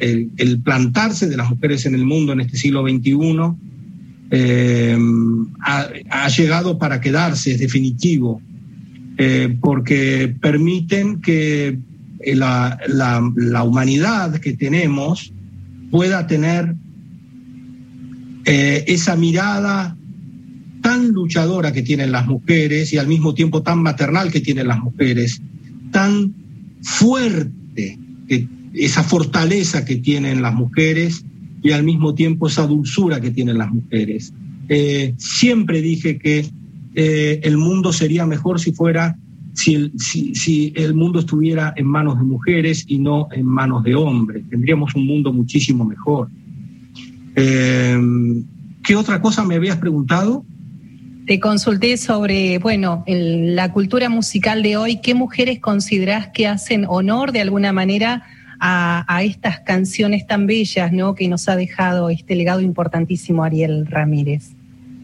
[0.00, 3.16] el, plantarse de las mujeres en el mundo en este siglo XXI,
[4.32, 4.98] eh,
[5.60, 8.42] ha, llegado para quedarse, es definitivo.
[9.22, 11.78] Eh, porque permiten que
[12.20, 15.34] eh, la, la, humanidad que tenemos
[15.90, 16.74] pueda tener
[18.46, 19.94] eh, esa mirada
[20.80, 24.80] tan luchadora que tienen las mujeres y al mismo tiempo tan maternal que tienen las
[24.80, 25.42] mujeres,
[25.90, 26.32] tan
[26.80, 31.26] fuerte, que, esa fortaleza que tienen las mujeres
[31.62, 34.32] y al mismo tiempo esa dulzura que tienen las mujeres.
[35.18, 36.46] siempre dije que
[36.94, 39.16] eh, el mundo sería mejor si fuera,
[39.54, 43.94] si el, si, el mundo estuviera en manos de mujeres y no en manos de
[43.94, 44.44] hombres.
[44.48, 46.28] Tendríamos un mundo muchísimo mejor.
[47.36, 47.98] Eh,
[48.82, 50.44] ¿Qué otra cosa me habías preguntado?
[51.26, 55.00] Te consulté sobre, bueno, la cultura musical de hoy.
[55.00, 58.24] ¿Qué mujeres considerás que hacen honor de alguna manera
[58.58, 61.14] a, a, estas canciones tan bellas, ¿no?
[61.14, 64.50] Que nos ha dejado este legado importantísimo Ariel Ramírez.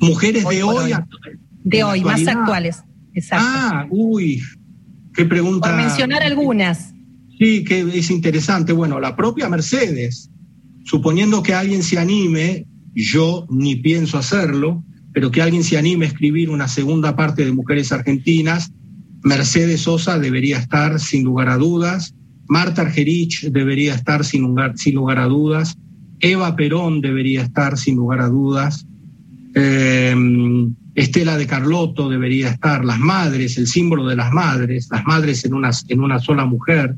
[0.00, 0.92] Mujeres de hoy,
[1.66, 2.82] de hoy, más actuales.
[3.12, 3.44] Exacto.
[3.48, 4.40] Ah, uy,
[5.14, 5.68] qué pregunta.
[5.68, 6.94] Por mencionar algunas.
[7.38, 8.72] Sí, que es interesante.
[8.72, 10.30] Bueno, la propia Mercedes,
[10.84, 16.08] suponiendo que alguien se anime, yo ni pienso hacerlo, pero que alguien se anime a
[16.08, 18.70] escribir una segunda parte de Mujeres Argentinas,
[19.22, 22.14] Mercedes Sosa debería estar sin lugar a dudas,
[22.48, 25.76] Marta Argerich debería estar sin lugar, sin lugar a dudas,
[26.20, 28.86] Eva Perón debería estar sin lugar a dudas.
[29.58, 30.14] Eh,
[30.94, 35.54] Estela de Carlotto debería estar, las madres, el símbolo de las madres, las madres en
[35.54, 36.94] una, en una sola mujer.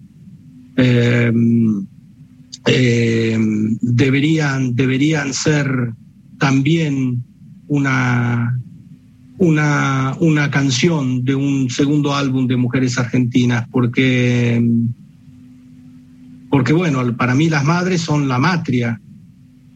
[3.80, 5.92] deberían, deberían ser
[6.38, 7.24] también
[7.68, 8.60] una,
[9.38, 14.64] una, una canción de un segundo álbum de Mujeres Argentinas, porque,
[16.50, 19.00] porque bueno, para mí las madres son la matria,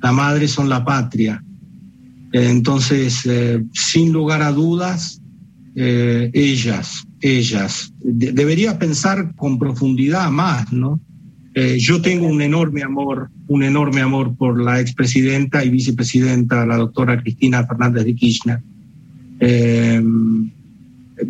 [0.03, 1.42] la madre son la patria.
[2.33, 5.21] Entonces, eh, sin lugar a dudas,
[5.75, 11.01] eh, ellas, ellas, debería pensar con profundidad más, ¿no?
[11.55, 16.77] Eh, yo tengo un enorme amor, un enorme amor por la expresidenta y vicepresidenta, la
[16.77, 18.61] doctora Cristina Fernández de Kirchner.
[19.40, 20.03] Eh,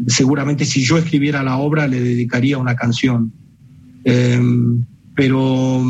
[0.06, 3.32] seguramente si yo escribiera la obra le dedicaría una canción.
[4.04, 4.40] Eh,
[5.16, 5.82] pero,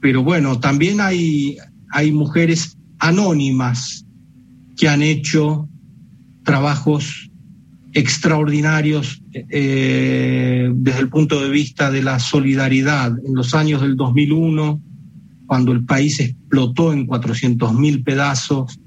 [0.00, 1.56] pero bueno, también hay,
[1.90, 4.05] hay mujeres anónimas
[4.76, 5.68] que han hecho
[6.44, 7.30] trabajos
[7.92, 13.12] extraordinarios eh, desde el punto de vista de la solidaridad.
[13.24, 14.80] En los años del 2001,
[15.46, 18.78] cuando el país explotó en 400.000 pedazos,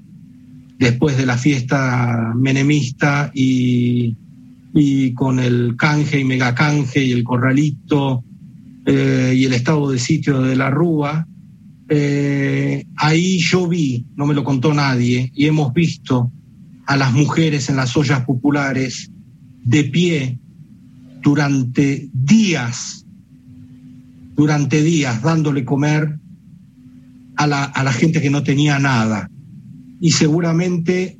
[0.78, 4.16] después de la fiesta menemista y,
[4.72, 8.24] y con el canje y megacanje y el corralito
[8.86, 11.26] eh, y el estado de sitio de la Rúa,
[11.92, 16.30] eh, ahí yo vi, no me lo contó nadie, y hemos visto
[16.86, 19.10] a las mujeres en las ollas populares
[19.64, 20.38] de pie
[21.20, 23.04] durante días,
[24.36, 26.16] durante días, dándole comer
[27.36, 29.28] a la, a la gente que no tenía nada.
[30.00, 31.18] Y seguramente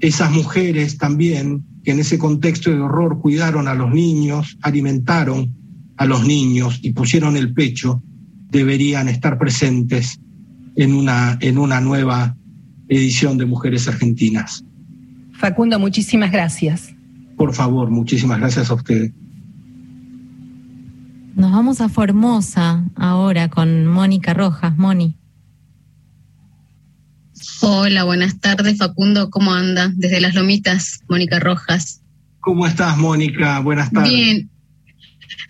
[0.00, 5.54] esas mujeres también, que en ese contexto de horror cuidaron a los niños, alimentaron
[5.96, 8.02] a los niños y pusieron el pecho,
[8.50, 10.20] deberían estar presentes
[10.76, 12.36] en una, en una nueva
[12.88, 14.64] edición de Mujeres Argentinas.
[15.32, 16.94] Facundo, muchísimas gracias.
[17.36, 19.12] Por favor, muchísimas gracias a ustedes.
[21.34, 24.76] Nos vamos a Formosa ahora con Mónica Rojas.
[24.76, 25.14] Moni.
[27.60, 29.30] Hola, buenas tardes, Facundo.
[29.30, 29.92] ¿Cómo anda?
[29.94, 32.02] Desde las Lomitas, Mónica Rojas.
[32.40, 33.60] ¿Cómo estás, Mónica?
[33.60, 34.12] Buenas tardes.
[34.12, 34.50] Bien,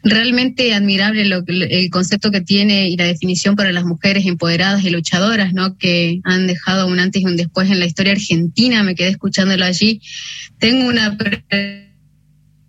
[0.03, 4.91] realmente admirable lo, el concepto que tiene y la definición para las mujeres empoderadas y
[4.91, 5.77] luchadoras, ¿no?
[5.77, 8.83] Que han dejado un antes y un después en la historia argentina.
[8.83, 10.01] Me quedé escuchándolo allí.
[10.59, 11.17] Tengo una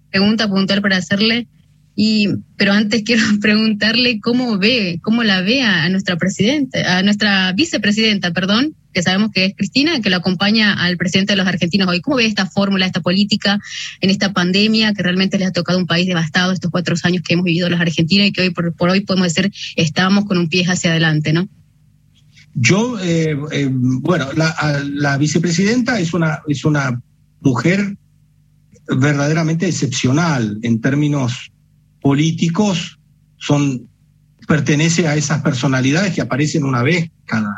[0.10, 1.48] pregunta puntual para hacerle.
[2.02, 7.52] Y, pero antes quiero preguntarle cómo ve, cómo la ve a nuestra presidenta, a nuestra
[7.52, 11.90] vicepresidenta, perdón, que sabemos que es Cristina, que la acompaña al presidente de los argentinos
[11.90, 12.00] hoy.
[12.00, 13.60] ¿Cómo ve esta fórmula, esta política
[14.00, 17.34] en esta pandemia que realmente les ha tocado un país devastado estos cuatro años que
[17.34, 20.64] hemos vivido los argentinos y que hoy por, hoy podemos decir estamos con un pie
[20.64, 21.50] hacia adelante, ¿no?
[22.54, 27.02] Yo, eh, eh, bueno, la, la, vicepresidenta es una, es una
[27.42, 27.98] mujer
[28.88, 31.52] verdaderamente excepcional en términos
[32.02, 33.00] políticos,
[33.38, 33.88] son,
[34.48, 37.56] pertenece a esas personalidades que aparecen una vez cada,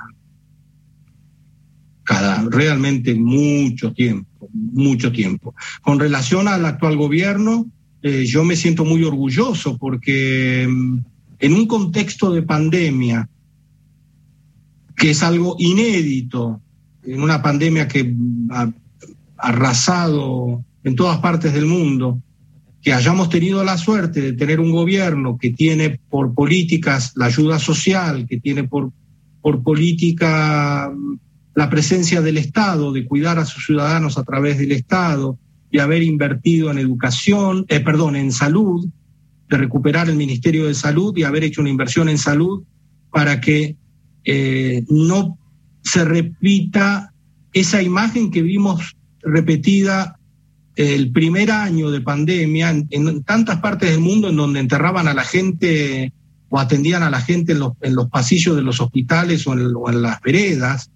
[2.04, 5.56] cada realmente mucho tiempo, mucho tiempo.
[5.82, 7.68] Con relación al actual gobierno,
[8.02, 10.98] eh, yo me siento muy orgulloso porque mm,
[11.40, 13.30] en un contexto de pandemia,
[14.96, 16.62] que es algo inédito,
[17.04, 18.14] en una pandemia que
[18.52, 18.72] ha
[19.38, 22.22] arrasado en todas partes del mundo,
[22.82, 27.60] que hayamos tenido la suerte de tener un gobierno que tiene por políticas la ayuda
[27.60, 28.92] social, que tiene por,
[29.42, 31.18] por política mm,
[31.54, 35.38] la presencia del Estado, de cuidar a sus ciudadanos a través del Estado,
[35.72, 38.88] de haber invertido en educación, eh, perdón, en salud,
[39.50, 42.64] de recuperar el Ministerio de Salud y haber hecho una inversión en salud
[43.12, 43.76] para que
[44.24, 45.38] eh, no
[45.84, 47.14] se repita
[47.54, 50.18] esa imagen que vimos repetida
[50.76, 55.24] el primer año de pandemia en, tantas partes del mundo en donde enterraban a la
[55.24, 56.14] gente
[56.50, 60.02] o atendían a la gente en los, en los pasillos de los hospitales o en
[60.02, 60.92] las veredas,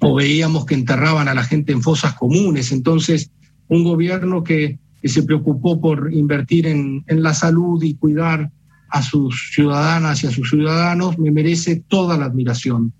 [0.00, 2.72] o veíamos que enterraban a la gente en fosas comunes.
[2.72, 3.30] Entonces,
[3.68, 8.50] un gobierno que, se preocupó por invertir en, la salud y cuidar
[8.90, 12.92] a sus ciudadanas y a sus ciudadanos me merece toda la admiración,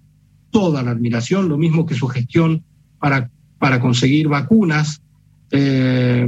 [0.51, 2.63] toda la admiración, lo mismo que su gestión
[3.01, 5.03] para, para conseguir vacunas.
[5.51, 6.27] Eh,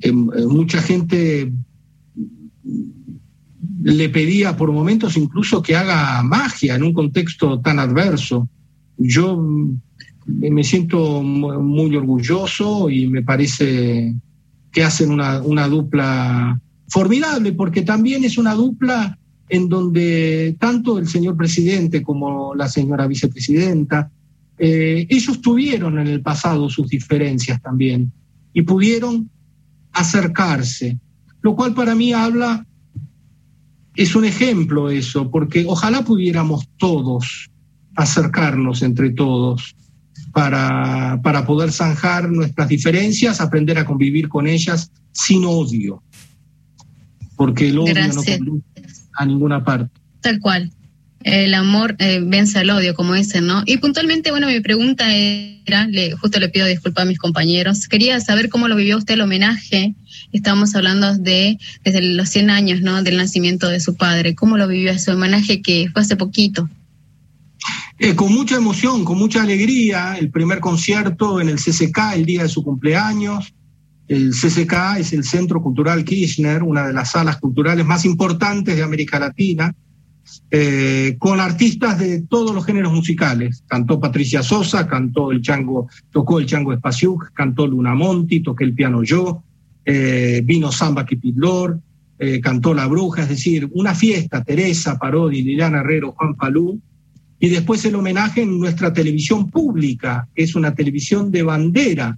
[0.00, 1.52] em, mucha gente
[3.82, 8.48] le pedía por momentos incluso que haga magia en un contexto tan adverso.
[8.96, 9.42] Yo
[10.26, 14.14] me siento muy orgulloso y me parece
[14.70, 19.18] que hacen una, dupla formidable, porque también es una dupla
[19.48, 24.10] en donde tanto el señor presidente como la señora vicepresidenta,
[24.58, 28.12] eh, ellos tuvieron en el pasado sus diferencias también
[28.52, 29.30] y pudieron
[29.92, 30.98] acercarse,
[31.40, 32.66] lo cual para mí habla
[33.94, 37.50] es un ejemplo eso, porque ojalá pudiéramos todos
[37.94, 39.76] acercarnos entre todos
[40.32, 46.02] para, para poder zanjar nuestras diferencias, aprender a convivir con ellas sin odio,
[47.36, 48.64] porque el odio no conduce
[49.14, 50.00] a ninguna parte.
[50.22, 50.72] Tal cual.
[51.24, 53.62] El amor eh, vence al odio, como dicen, ¿no?
[53.66, 58.20] Y puntualmente, bueno, mi pregunta era, le, justo le pido disculpas a mis compañeros, quería
[58.20, 59.94] saber cómo lo vivió usted el homenaje,
[60.32, 63.02] estamos hablando de desde los 100 años, ¿no?
[63.02, 66.68] Del nacimiento de su padre, ¿cómo lo vivió ese homenaje que fue hace poquito?
[67.98, 72.42] Eh, con mucha emoción, con mucha alegría, el primer concierto en el CCK el día
[72.42, 73.54] de su cumpleaños.
[74.08, 78.82] El CCK es el Centro Cultural Kirchner, una de las salas culturales más importantes de
[78.82, 79.74] América Latina,
[80.50, 83.64] eh, con artistas de todos los géneros musicales.
[83.66, 88.74] Cantó Patricia Sosa, cantó el chango, tocó el chango Espaciuc, cantó Luna Monti, toqué el
[88.74, 89.42] piano yo,
[89.84, 91.80] eh, vino Samba Kipidlor,
[92.40, 96.80] cantó La Bruja, es decir, una fiesta, Teresa Parodi, Liliana Herrero, Juan Palú,
[97.42, 102.16] y después el homenaje en nuestra televisión pública, que es una televisión de bandera,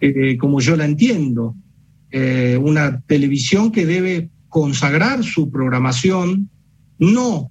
[0.00, 1.54] eh, como yo la entiendo,
[2.10, 6.48] eh, una televisión que debe consagrar su programación
[6.98, 7.50] no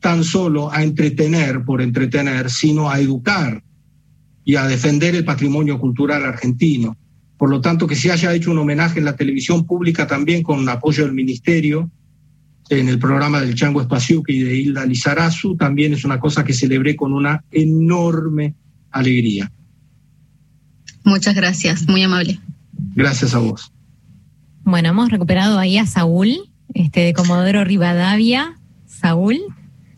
[0.00, 3.62] tan solo a entretener por entretener, sino a educar
[4.44, 6.96] y a defender el patrimonio cultural argentino.
[7.36, 10.68] Por lo tanto, que se haya hecho un homenaje en la televisión pública también con
[10.68, 11.90] apoyo del Ministerio,
[12.70, 16.52] en el programa del Chango Espaciuque y de Hilda Lizarazu, también es una cosa que
[16.52, 18.54] celebré con una enorme
[18.90, 19.50] alegría.
[21.04, 22.38] Muchas gracias, muy amable.
[22.94, 23.72] Gracias a vos.
[24.64, 28.57] Bueno, hemos recuperado ahí a Saúl, este, de Comodoro Rivadavia.
[29.00, 29.38] Saúl.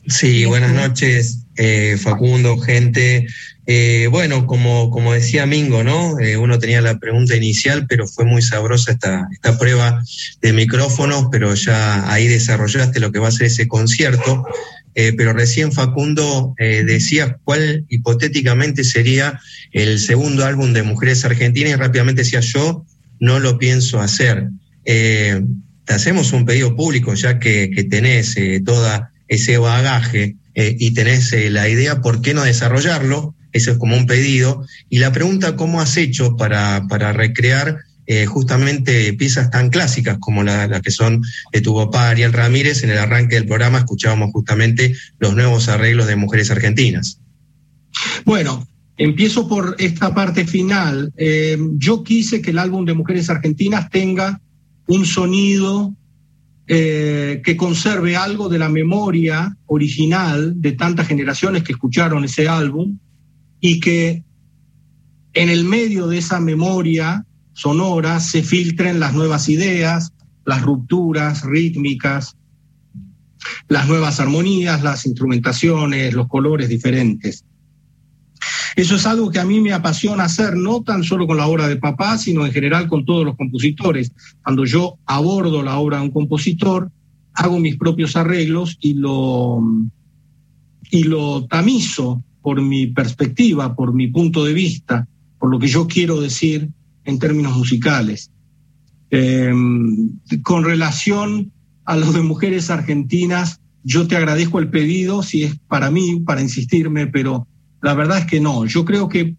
[0.07, 3.27] Sí, buenas noches, eh, Facundo, gente.
[3.67, 6.19] Eh, bueno, como, como decía Mingo, ¿no?
[6.19, 10.03] Eh, uno tenía la pregunta inicial, pero fue muy sabrosa esta, esta prueba
[10.43, 14.45] de micrófonos, pero ya ahí desarrollaste lo que va a ser ese concierto.
[14.93, 19.41] Pero recién Facundo decía cuál hipotéticamente sería
[19.73, 22.85] el segundo álbum de Mujeres Argentinas y rápidamente decía yo
[23.19, 24.49] no lo pienso hacer.
[25.91, 32.01] Te hacemos un pedido público ya que, tenés toda ese bagaje y tenés la idea,
[32.01, 33.35] ¿por qué no desarrollarlo?
[33.51, 34.65] Eso es como un pedido.
[34.89, 40.45] Y la pregunta, ¿cómo has hecho para, para recrear eh, justamente piezas tan clásicas como
[40.45, 42.85] las la que son de tu papá Ariel Ramírez?
[42.85, 47.19] En el arranque del programa escuchábamos justamente los nuevos arreglos de Mujeres Argentinas.
[48.25, 48.65] Bueno,
[48.97, 51.13] empiezo por esta parte final.
[51.17, 54.41] Eh, yo quise que el álbum de Mujeres Argentinas tenga
[54.91, 55.95] un sonido
[56.67, 62.99] eh, que conserve algo de la memoria original de tantas generaciones que escucharon ese álbum
[63.61, 64.25] y que
[65.33, 70.13] en el medio de esa memoria sonora se filtren las nuevas ideas,
[70.45, 72.37] las rupturas rítmicas,
[73.69, 77.45] las nuevas armonías, las instrumentaciones, los colores diferentes.
[78.77, 81.69] Eso es algo que a mí me apasiona hacer, no tan solo con la obra
[81.69, 84.13] de papá, sino en general con todos los compositores.
[84.43, 86.91] Cuando yo abordo la obra de un compositor,
[87.35, 89.61] hago mis propios arreglos y lo,
[90.91, 95.07] y lo tamizo por mi perspectiva, por mi punto de vista,
[95.39, 96.71] por lo que yo quiero decir
[97.05, 98.31] en términos musicales.
[99.11, 100.11] Em,
[100.43, 101.51] con relación
[101.85, 106.43] a lo de mujeres argentinas, yo te agradezco el pedido, si es para mí, para
[106.43, 107.47] insistirme, pero
[107.83, 108.67] la verdad es que no.
[108.67, 109.37] Yo creo que,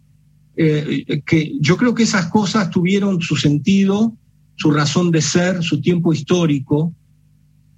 [0.56, 4.16] eh, que, yo creo que esas cosas tuvieron su sentido,
[4.56, 6.94] su razón de ser, su tiempo histórico,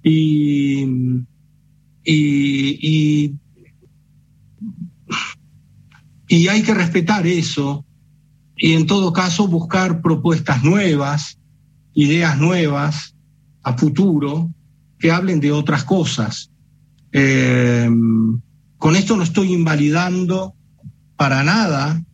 [0.02, 0.84] y
[6.48, 7.84] hay que respetar eso
[8.56, 11.38] y en todo caso buscar propuestas nuevas,
[11.94, 13.14] ideas nuevas
[13.62, 14.50] a futuro
[14.98, 16.50] que hablen de otras cosas.
[17.12, 17.88] Eh,
[18.84, 20.54] con esto no estoy invalidando
[21.16, 22.04] para nada,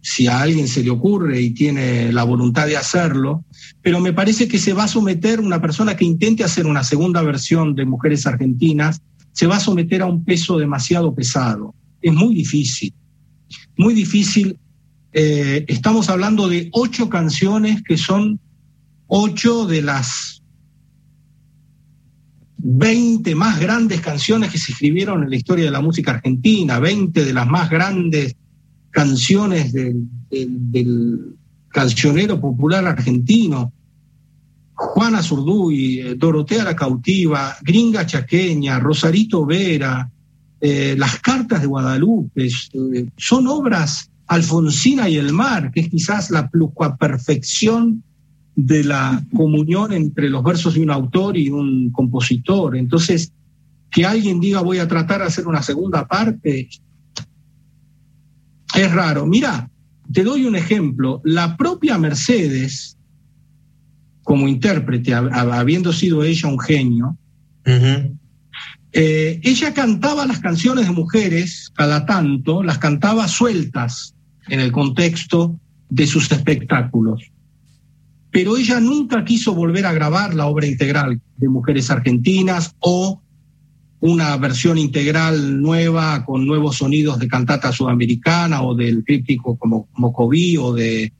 [0.00, 3.44] si a alguien se le ocurre y tiene la voluntad de hacerlo,
[3.82, 7.22] pero me parece que se va a someter una persona que intente hacer una segunda
[7.22, 9.00] versión de Mujeres Argentinas,
[9.30, 11.72] se va a someter a un peso demasiado pesado.
[12.00, 12.92] Es muy difícil
[13.76, 14.58] muy difícil.
[15.12, 18.40] Eh, estamos hablando de ocho canciones que son
[19.06, 20.41] ocho de las
[22.64, 27.24] 20 más grandes canciones que se escribieron en la historia de la música argentina, 20
[27.24, 28.36] de las más grandes
[28.90, 31.36] canciones del,
[31.68, 33.72] cancionero popular argentino.
[34.74, 40.10] Juana Zurduy, eh, Dorotea la Cautiva, Gringa Chaqueña, Rosarito Vera,
[40.60, 46.30] eh, las cartas de Guadalupe, eh, son obras Alfonsina y el mar, que es quizás
[46.30, 46.50] la
[46.98, 48.02] perfección
[48.54, 52.76] de la comunión entre los versos de un autor y un compositor.
[52.76, 53.32] Entonces,
[53.90, 56.68] que alguien diga voy a tratar de hacer una segunda parte,
[58.74, 59.26] es raro.
[59.26, 59.70] Mira,
[60.12, 61.20] te doy un ejemplo.
[61.24, 62.96] La propia Mercedes,
[64.22, 67.16] como intérprete, habiendo sido ella un genio,
[68.92, 74.14] eh, ella cantaba las canciones de mujeres cada tanto, las cantaba sueltas
[74.48, 77.31] en el contexto de sus espectáculos.
[78.32, 83.20] Pero ella nunca quiso volver a grabar la obra integral de Mujeres Argentinas o
[84.00, 90.56] una versión integral nueva con nuevos sonidos de cantata sudamericana o del críptico como Mocoví
[90.56, 91.12] o de,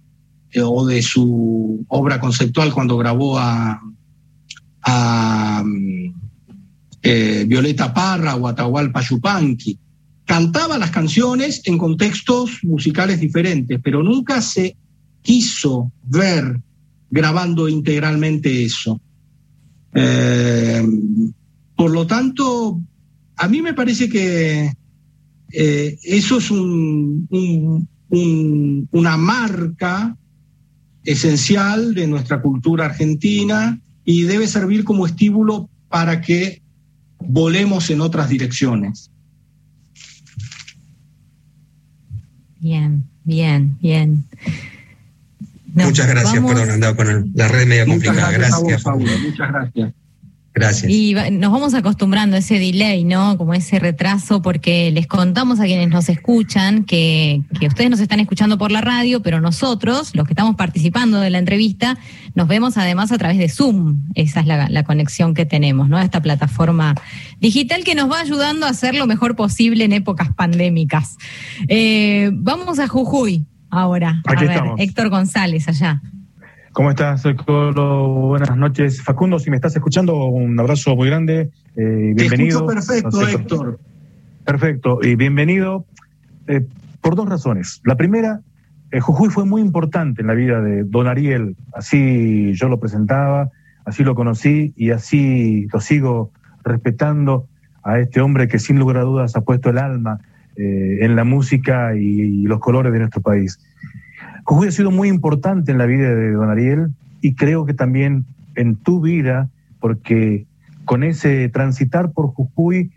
[0.60, 3.80] o de su obra conceptual cuando grabó a,
[7.02, 9.78] eh, Violeta Parra o Atahualpa Yupanqui.
[10.24, 14.76] Cantaba las canciones en contextos musicales diferentes, pero nunca se
[15.20, 16.60] quiso ver
[17.12, 19.00] grabando integralmente eso.
[19.94, 20.82] Eh,
[21.76, 22.80] por lo tanto,
[23.36, 24.72] a mí me parece que
[25.52, 26.50] eh, eso es
[28.90, 30.16] una marca
[31.04, 36.62] esencial de nuestra cultura argentina y debe servir como estímulo para que
[37.18, 39.10] volemos en otras direcciones.
[42.58, 44.24] Bien, bien, bien.
[45.74, 48.30] Muchas gracias, perdón, andaba con la red media complicada.
[48.30, 48.84] Gracias.
[49.22, 49.92] muchas gracias.
[50.54, 50.92] Gracias.
[50.92, 53.38] Y nos vamos acostumbrando a ese delay, ¿no?
[53.38, 58.20] Como ese retraso, porque les contamos a quienes nos escuchan que, que, ustedes nos están
[58.20, 61.96] escuchando por la radio, pero nosotros, los que estamos participando de la entrevista,
[62.34, 64.02] nos vemos además a través de Zoom.
[64.14, 65.98] Esa es la, conexión que tenemos, ¿no?
[65.98, 66.94] Esta plataforma
[67.40, 71.16] digital que nos va ayudando a hacer lo mejor posible en épocas pandémicas.
[71.68, 74.22] Eh, vamos a Jujuy ahora.
[74.24, 76.00] a ver, Héctor González allá.
[76.72, 78.08] ¿Cómo estás, Colo?
[78.08, 79.02] Buenas noches.
[79.02, 81.50] Facundo, si me estás escuchando, un abrazo muy grande.
[81.76, 82.66] Eh, bienvenido.
[82.66, 83.80] Te perfecto, Héctor.
[84.44, 85.86] Perfecto, y bienvenido
[86.46, 86.66] eh,
[87.00, 87.80] por dos razones.
[87.84, 88.40] La primera,
[88.90, 91.56] eh, Jujuy fue muy importante en la vida de Don Ariel.
[91.74, 93.50] Así yo lo presentaba,
[93.84, 96.30] así lo conocí y así lo sigo
[96.64, 97.46] respetando
[97.82, 100.20] a este hombre que sin lugar a dudas ha puesto el alma
[100.57, 103.59] en la música y los colores de nuestro país.
[104.44, 106.90] Jujuy ha sido muy importante en la vida de don Ariel
[107.20, 108.24] y creo que también
[108.55, 109.48] en tu vida,
[109.80, 110.46] porque
[110.84, 112.90] con ese transitar por Jujuy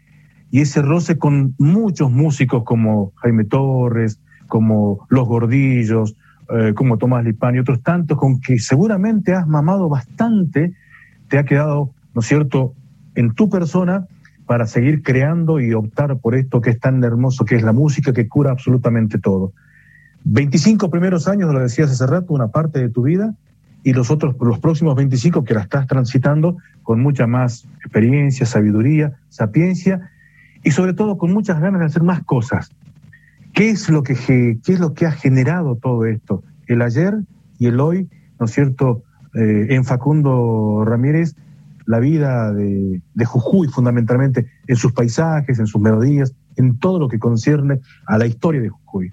[0.51, 6.16] y ese roce con muchos músicos como Jaime Torres, como Los Gordillos,
[6.49, 10.74] eh, como Tomás Lipán y otros tantos, con que seguramente has mamado bastante,
[11.28, 12.74] te ha quedado, ¿no es cierto?,
[13.16, 14.08] en tu persona
[14.46, 18.14] para seguir creando y optar por esto que es tan hermoso, que es la música
[18.14, 19.54] que cura absolutamente todo.
[20.24, 23.34] 25 primeros años, lo decías hace rato, una parte de tu vida,
[23.84, 29.14] y los otros, los próximos 25 que la estás transitando con mucha más experiencia, sabiduría,
[29.30, 30.10] sapiencia,
[30.64, 32.72] y sobre todo con muchas ganas de hacer más cosas.
[33.54, 34.16] ¿Qué es lo que,
[34.64, 36.43] qué es lo que ha generado todo esto?
[36.66, 37.14] El ayer
[37.60, 39.04] y el hoy, ¿no es cierto?
[39.36, 41.36] Eh, en Facundo Ramírez,
[41.86, 47.08] la vida de, de Jujuy fundamentalmente, en sus paisajes, en sus melodías, en todo lo
[47.08, 49.12] que concierne a la historia de Jujuy.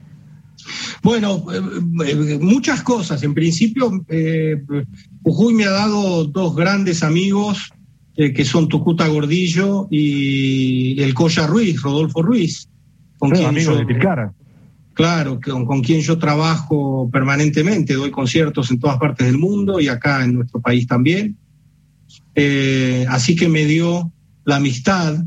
[1.02, 1.60] Bueno, eh,
[2.06, 3.22] eh, muchas cosas.
[3.22, 4.62] En principio, eh,
[5.22, 7.72] Jujuy me ha dado dos grandes amigos
[8.14, 12.68] que son Tucuta Gordillo y el Coya Ruiz, Rodolfo Ruiz.
[13.16, 14.34] Con quien yo, de Tilcara.
[14.92, 19.88] Claro, con, con, quien yo trabajo permanentemente, doy conciertos en todas partes del mundo y
[19.88, 21.38] acá en nuestro país también.
[23.08, 24.12] Así que me dio
[24.44, 25.24] la amistad,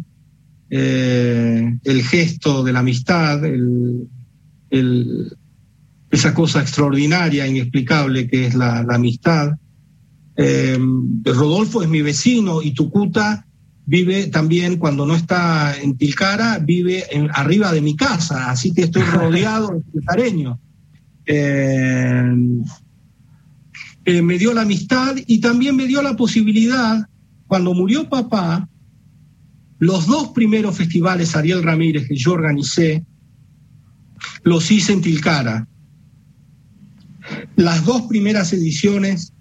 [0.69, 4.07] el gesto de la amistad, el,
[6.11, 9.57] esa cosa extraordinaria, inexplicable que es la, amistad.
[10.37, 10.77] Eh,
[11.23, 13.45] Rodolfo es mi vecino y Tucuta
[13.85, 18.83] vive también, cuando no está en Tilcara, vive en, arriba de mi casa, así que
[18.83, 20.57] estoy rodeado de tilcareños.
[21.25, 22.33] Eh,
[24.05, 27.07] eh, me dio la amistad y también me dio la posibilidad,
[27.47, 28.69] cuando murió papá,
[29.79, 33.03] los dos primeros festivales Ariel Ramírez que yo organicé,
[34.43, 35.67] los hice en Tilcara.
[37.55, 39.33] Las dos primeras ediciones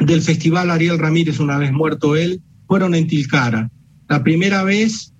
[0.00, 3.70] del Festival Ariel Ramírez, una vez muerto él, fueron en Tilcara.
[4.08, 5.12] La primera vez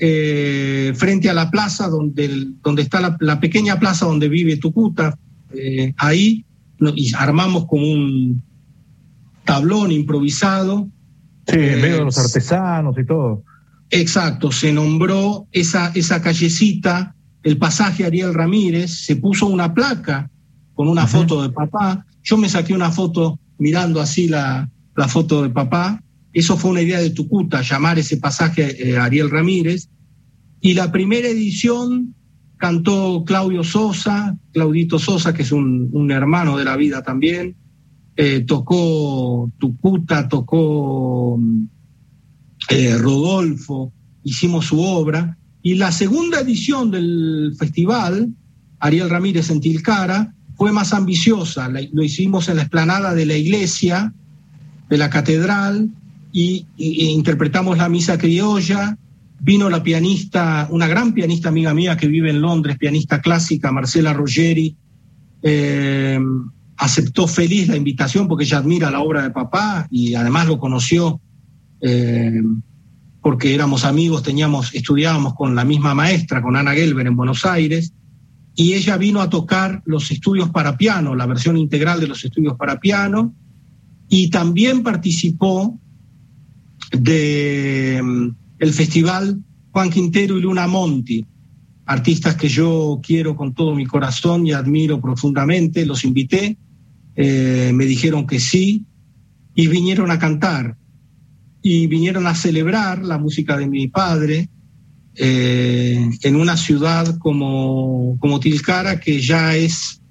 [0.00, 5.16] eh, frente a la plaza donde, donde está la, pequeña plaza donde vive Tucuta,
[5.54, 6.44] eh, ahí
[6.94, 8.42] y armamos como un
[9.44, 10.88] tablón improvisado.
[11.46, 13.44] Sí, en medio de los artesanos y todo.
[13.90, 17.14] Exacto, se nombró esa, esa callecita
[17.44, 20.30] el pasaje Ariel Ramírez, se puso una placa
[20.72, 25.42] con una foto de papá, yo me saqué una foto mirando así la, la foto
[25.42, 26.02] de papá.
[26.32, 29.88] Eso fue una idea de Tucuta, llamar ese pasaje eh, Ariel Ramírez.
[30.60, 32.14] Y la primera edición
[32.64, 37.56] cantó Claudio Sosa, Claudito Sosa, que es un, hermano de la vida también.
[38.16, 41.38] Eh, tocó Tucuta, tocó
[42.70, 43.92] eh, Rodolfo,
[44.22, 45.36] hicimos su obra.
[45.60, 48.30] Y la segunda edición del festival,
[48.78, 51.68] Ariel Ramírez en Tilcara, fue más ambiciosa.
[51.68, 54.14] lo hicimos en la explanada de la iglesia,
[54.88, 55.90] de la catedral,
[56.32, 58.96] y, interpretamos la misa criolla.
[59.40, 64.12] Vino la pianista, una gran pianista amiga mía que vive en Londres, pianista clásica, Marcela
[64.12, 64.76] Ruggeri.
[65.42, 66.18] Eh,
[66.76, 71.20] aceptó feliz la invitación porque ella admira la obra de papá y además lo conoció
[71.80, 72.42] eh,
[73.24, 77.94] porque éramos amigos, teníamos, estudiábamos con la misma maestra, con Ana Gelber en Buenos Aires,
[78.54, 82.54] y ella vino a tocar los estudios para piano, la versión integral de los estudios
[82.58, 83.34] para piano,
[84.10, 85.78] y también participó
[86.92, 88.02] de
[88.58, 89.40] el festival
[89.72, 91.26] Juan Quintero y Luna Monti,
[91.86, 96.56] artistas que yo quiero con todo mi corazón y admiro profundamente, los invité,
[97.16, 98.84] eh, me dijeron que sí
[99.54, 100.76] y vinieron a cantar.
[101.62, 104.50] Y vinieron a celebrar la música de mi padre
[105.16, 110.02] eh, en una ciudad como, como Tilcara que ya es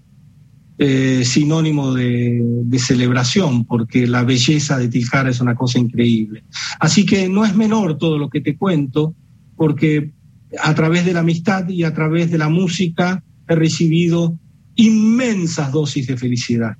[0.77, 2.41] eh, sinónimo de,
[2.79, 6.43] celebración, porque la belleza de Tilcara es una cosa increíble.
[6.79, 9.15] Así que no es menor todo lo que te cuento,
[9.55, 10.11] porque
[10.59, 14.37] a través de la amistad y a través de la música he recibido
[14.75, 16.75] inmensas dosis de felicidad.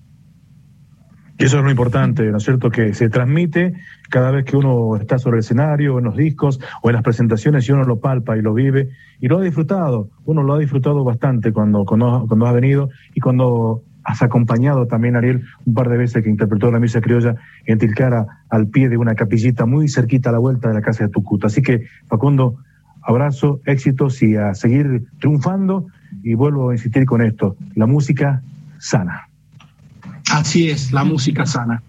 [1.38, 2.70] Eso es lo importante, ¿no es cierto?
[2.70, 3.74] Que se transmite
[4.10, 7.68] cada vez que uno está sobre el escenario, en los discos o en las presentaciones
[7.68, 10.10] y uno lo palpa y lo vive y lo ha disfrutado.
[10.26, 15.16] Uno lo ha disfrutado bastante cuando, cuando, cuando has venido y cuando has acompañado también,
[15.16, 18.98] Ariel, un par de veces que interpretó la misa criolla en Tilcara al pie de
[18.98, 21.48] una capillita muy cerquita a la vuelta de la casa de Tucuta.
[21.48, 22.58] Así que, Facundo,
[23.02, 25.88] abrazo, éxitos y a seguir triunfando.
[26.22, 28.44] Y vuelvo a insistir con esto, la música
[28.78, 29.30] sana.
[30.34, 31.84] Así es, la música sana.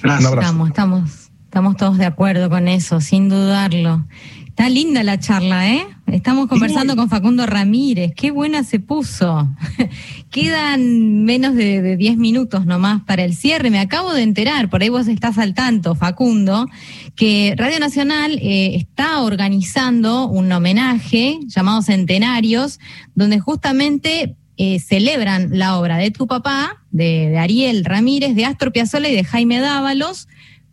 [0.00, 0.32] Gracias.
[0.32, 4.06] Estamos, estamos, estamos todos de acuerdo con eso, sin dudarlo.
[4.46, 5.84] Está linda la charla, ¿eh?
[6.06, 8.12] Estamos conversando con Facundo Ramírez.
[8.14, 9.48] Qué buena se puso.
[10.30, 13.70] Quedan menos de 10 minutos nomás para el cierre.
[13.70, 16.68] Me acabo de enterar, por ahí vos estás al tanto, Facundo,
[17.16, 22.78] que Radio Nacional eh, está organizando un homenaje llamado Centenarios,
[23.16, 28.72] donde justamente eh, celebran la obra de tu papá, de, de Ariel Ramírez, de Astor
[28.72, 30.28] Piazzolla y de Jaime Dávalos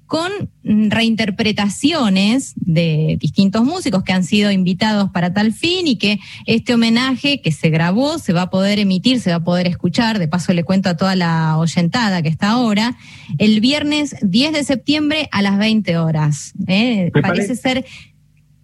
[0.07, 0.31] con
[0.63, 7.41] reinterpretaciones de distintos músicos que han sido invitados para tal fin y que este homenaje
[7.41, 10.53] que se grabó se va a poder emitir, se va a poder escuchar, de paso
[10.53, 12.97] le cuento a toda la oyentada que está ahora,
[13.37, 16.53] el viernes 10 de septiembre a las 20 horas.
[16.67, 17.11] ¿eh?
[17.21, 17.85] Parece ser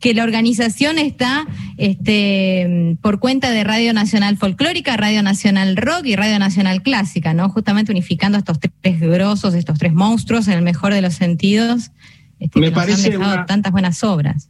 [0.03, 1.47] que la organización está
[1.77, 7.47] este, por cuenta de Radio Nacional Folclórica, Radio Nacional Rock y Radio Nacional Clásica, ¿no?
[7.47, 11.91] Justamente unificando estos tres grosos, estos tres monstruos en el mejor de los sentidos.
[12.37, 14.49] Este, Me parece han dejado tantas buenas obras.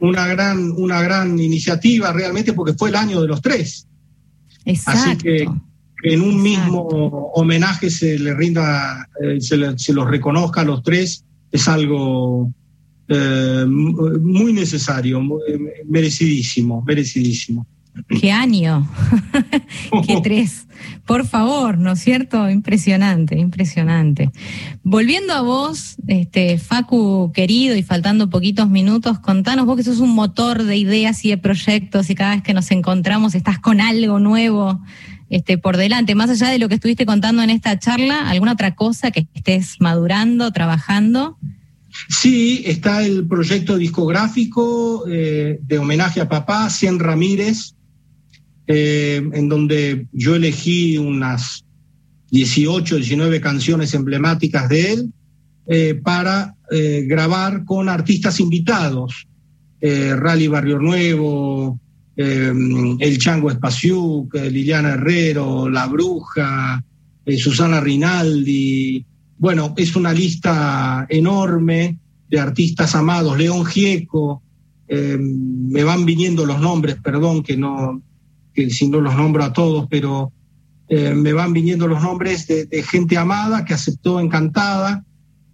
[0.00, 3.86] Una gran, una gran iniciativa realmente porque fue el año de los tres.
[4.64, 5.00] Exacto.
[5.00, 5.48] Así que
[6.12, 6.80] en un mismo
[7.36, 12.52] homenaje se le rinda, eh, se, se los reconozca a los tres, es algo
[13.08, 17.66] eh, muy necesario, eh, merecidísimo, merecidísimo.
[18.20, 18.88] Qué año,
[20.06, 20.66] qué tres.
[21.04, 22.48] Por favor, ¿no es cierto?
[22.48, 24.30] Impresionante, impresionante.
[24.82, 30.14] Volviendo a vos, este, Facu querido, y faltando poquitos minutos, contanos vos que sos un
[30.14, 34.20] motor de ideas y de proyectos y cada vez que nos encontramos estás con algo
[34.20, 34.80] nuevo
[35.30, 36.14] este, por delante.
[36.14, 39.76] Más allá de lo que estuviste contando en esta charla, ¿alguna otra cosa que estés
[39.80, 41.38] madurando, trabajando?
[42.06, 47.74] Sí, está el proyecto discográfico eh, de homenaje a papá, Cien Ramírez,
[48.66, 51.64] eh, en donde yo elegí unas
[52.30, 55.12] 18, 19 canciones emblemáticas de él
[55.66, 59.26] eh, para grabar con artistas invitados.
[59.80, 61.80] Rally Barrio Nuevo,
[62.14, 66.84] El Chango Espaciuc, Liliana Herrero, La Bruja,
[67.38, 69.02] Susana Rinaldi,
[69.38, 74.42] bueno, es una lista enorme de artistas amados, León Gieco,
[74.88, 78.02] eh, me van viniendo los nombres, perdón que no,
[78.54, 80.32] que si no los nombro a todos, pero
[80.88, 85.04] eh, me van viniendo los nombres de, gente amada que aceptó encantada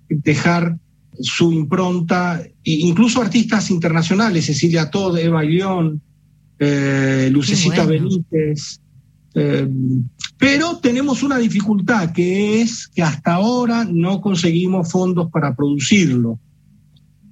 [0.08, 0.78] dejar
[1.20, 6.00] su impronta, e incluso artistas internacionales, Cecilia Todd, Eva León,
[6.58, 8.80] eh, Lucecita Benítez,
[9.34, 9.68] Eh,
[10.38, 16.38] pero tenemos una dificultad que es que hasta ahora no conseguimos fondos para producirlo.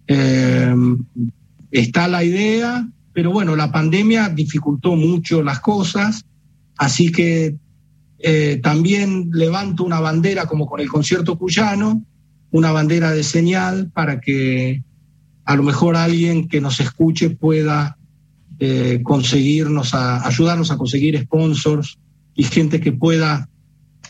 [0.07, 0.75] Eh,
[1.71, 6.25] está la idea, pero bueno, la pandemia dificultó mucho las cosas,
[6.77, 7.57] así que
[8.19, 12.05] eh, también levanto una bandera como con el concierto cuyano,
[12.51, 14.83] una bandera de señal para que
[15.45, 17.97] a lo mejor alguien que nos escuche pueda
[18.65, 21.99] eh, conseguirnos, a, ayudarnos a conseguir sponsors
[22.37, 23.49] y gente que pueda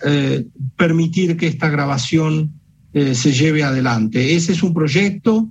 [0.05, 0.45] eh,
[0.77, 2.53] permitir que esta grabación
[2.93, 4.35] eh, se lleve adelante.
[4.35, 5.49] Ese es un proyecto.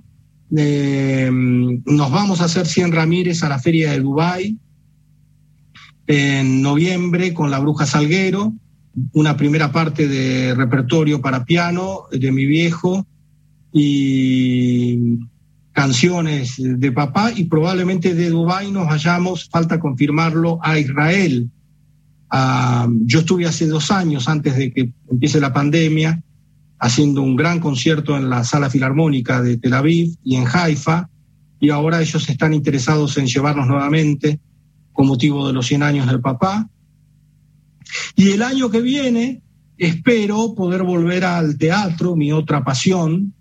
[0.50, 4.56] nos vamos a hacer 100 Ramírez a la Feria de Dubái
[6.06, 8.52] en noviembre con la Bruja Salguero,
[9.14, 13.04] una primera parte de repertorio para piano de mi viejo
[13.72, 15.18] y
[15.72, 21.50] canciones de papá y probablemente de Dubái nos vayamos, falta confirmarlo, a Israel.
[22.30, 26.22] Ah, yo estuve hace dos años, antes de que empiece la pandemia,
[26.78, 31.08] haciendo un gran concierto en la sala filarmónica de Tel Aviv y en Haifa,
[31.60, 34.40] y ahora ellos están interesados en llevarnos nuevamente
[34.92, 36.68] con motivo de los 100 años del papá.
[38.16, 39.42] Y el año que viene
[39.78, 43.32] espero poder volver al teatro, mi otra pasión,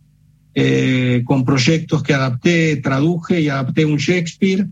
[0.54, 4.68] eh, con proyectos que adapté, traduje y adapté un Shakespeare,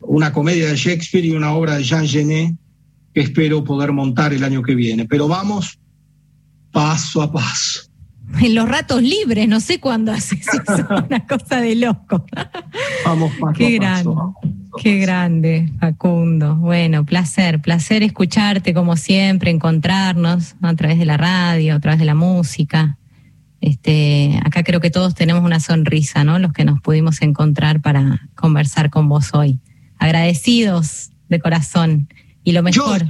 [0.00, 2.54] una comedia de Shakespeare y una obra de Jean Genet
[3.14, 5.06] que espero poder montar el año que viene.
[5.06, 5.78] Pero vamos
[6.70, 7.82] paso a paso.
[8.40, 12.26] En los ratos libres, no sé cuándo haces eso, una cosa de loco.
[13.04, 14.10] Vamos paso Qué grande.
[14.82, 16.56] Qué grande, Facundo.
[16.56, 22.04] Bueno, placer, placer escucharte como siempre, encontrarnos a través de la radio, a través de
[22.04, 22.98] la música.
[23.60, 26.38] Este, acá creo que todos tenemos una sonrisa, ¿no?
[26.38, 29.60] Los que nos pudimos encontrar para conversar con vos hoy.
[29.98, 32.08] Agradecidos de corazón
[32.44, 33.06] y lo mejor.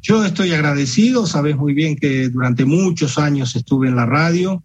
[0.00, 4.62] Yo estoy, agradecido, sabes muy bien que durante muchos años estuve en la radio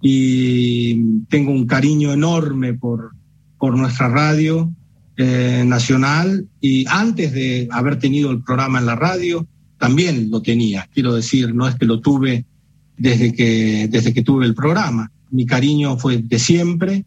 [0.00, 3.12] y tengo un cariño enorme por,
[3.58, 4.72] por nuestra radio
[5.16, 9.46] eh, nacional y antes de haber tenido el programa en la radio,
[9.78, 12.44] también lo tenía, quiero decir, no es que lo tuve
[13.02, 15.10] desde que, desde que tuve el programa.
[15.32, 17.04] Mi cariño fue de siempre,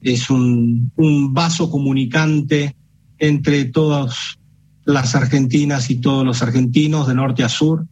[0.00, 2.74] es un, un vaso comunicante
[3.18, 4.38] entre todas
[4.86, 7.86] las argentinas y todos los argentinos, de norte a sur,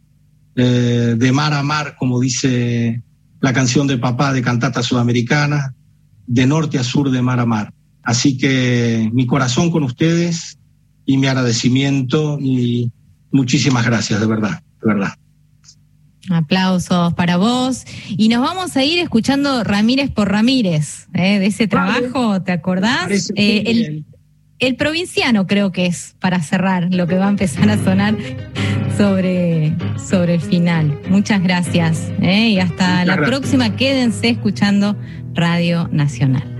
[0.55, 3.03] eh, de mar a mar, como dice
[3.41, 5.75] la canción de papá de cantata sudamericana,
[6.25, 7.71] de norte a sur, de mar a mar.
[8.01, 10.57] Así que mi corazón con ustedes
[11.05, 12.91] y mi agradecimiento y
[13.31, 15.13] muchísimas gracias, de verdad, de verdad.
[16.29, 17.85] Aplausos para vos.
[18.09, 21.39] Y nos vamos a ir escuchando Ramírez por Ramírez, ¿eh?
[21.39, 23.31] de ese trabajo, ¿te acordás?
[23.35, 24.05] Eh, el,
[24.59, 28.15] el, provinciano creo que es para cerrar lo que va a empezar a sonar
[28.97, 30.99] sobre, sobre el final.
[31.09, 32.49] Muchas gracias ¿eh?
[32.49, 33.75] y hasta la próxima.
[33.75, 34.95] Quédense escuchando
[35.33, 36.54] Radio Nacional.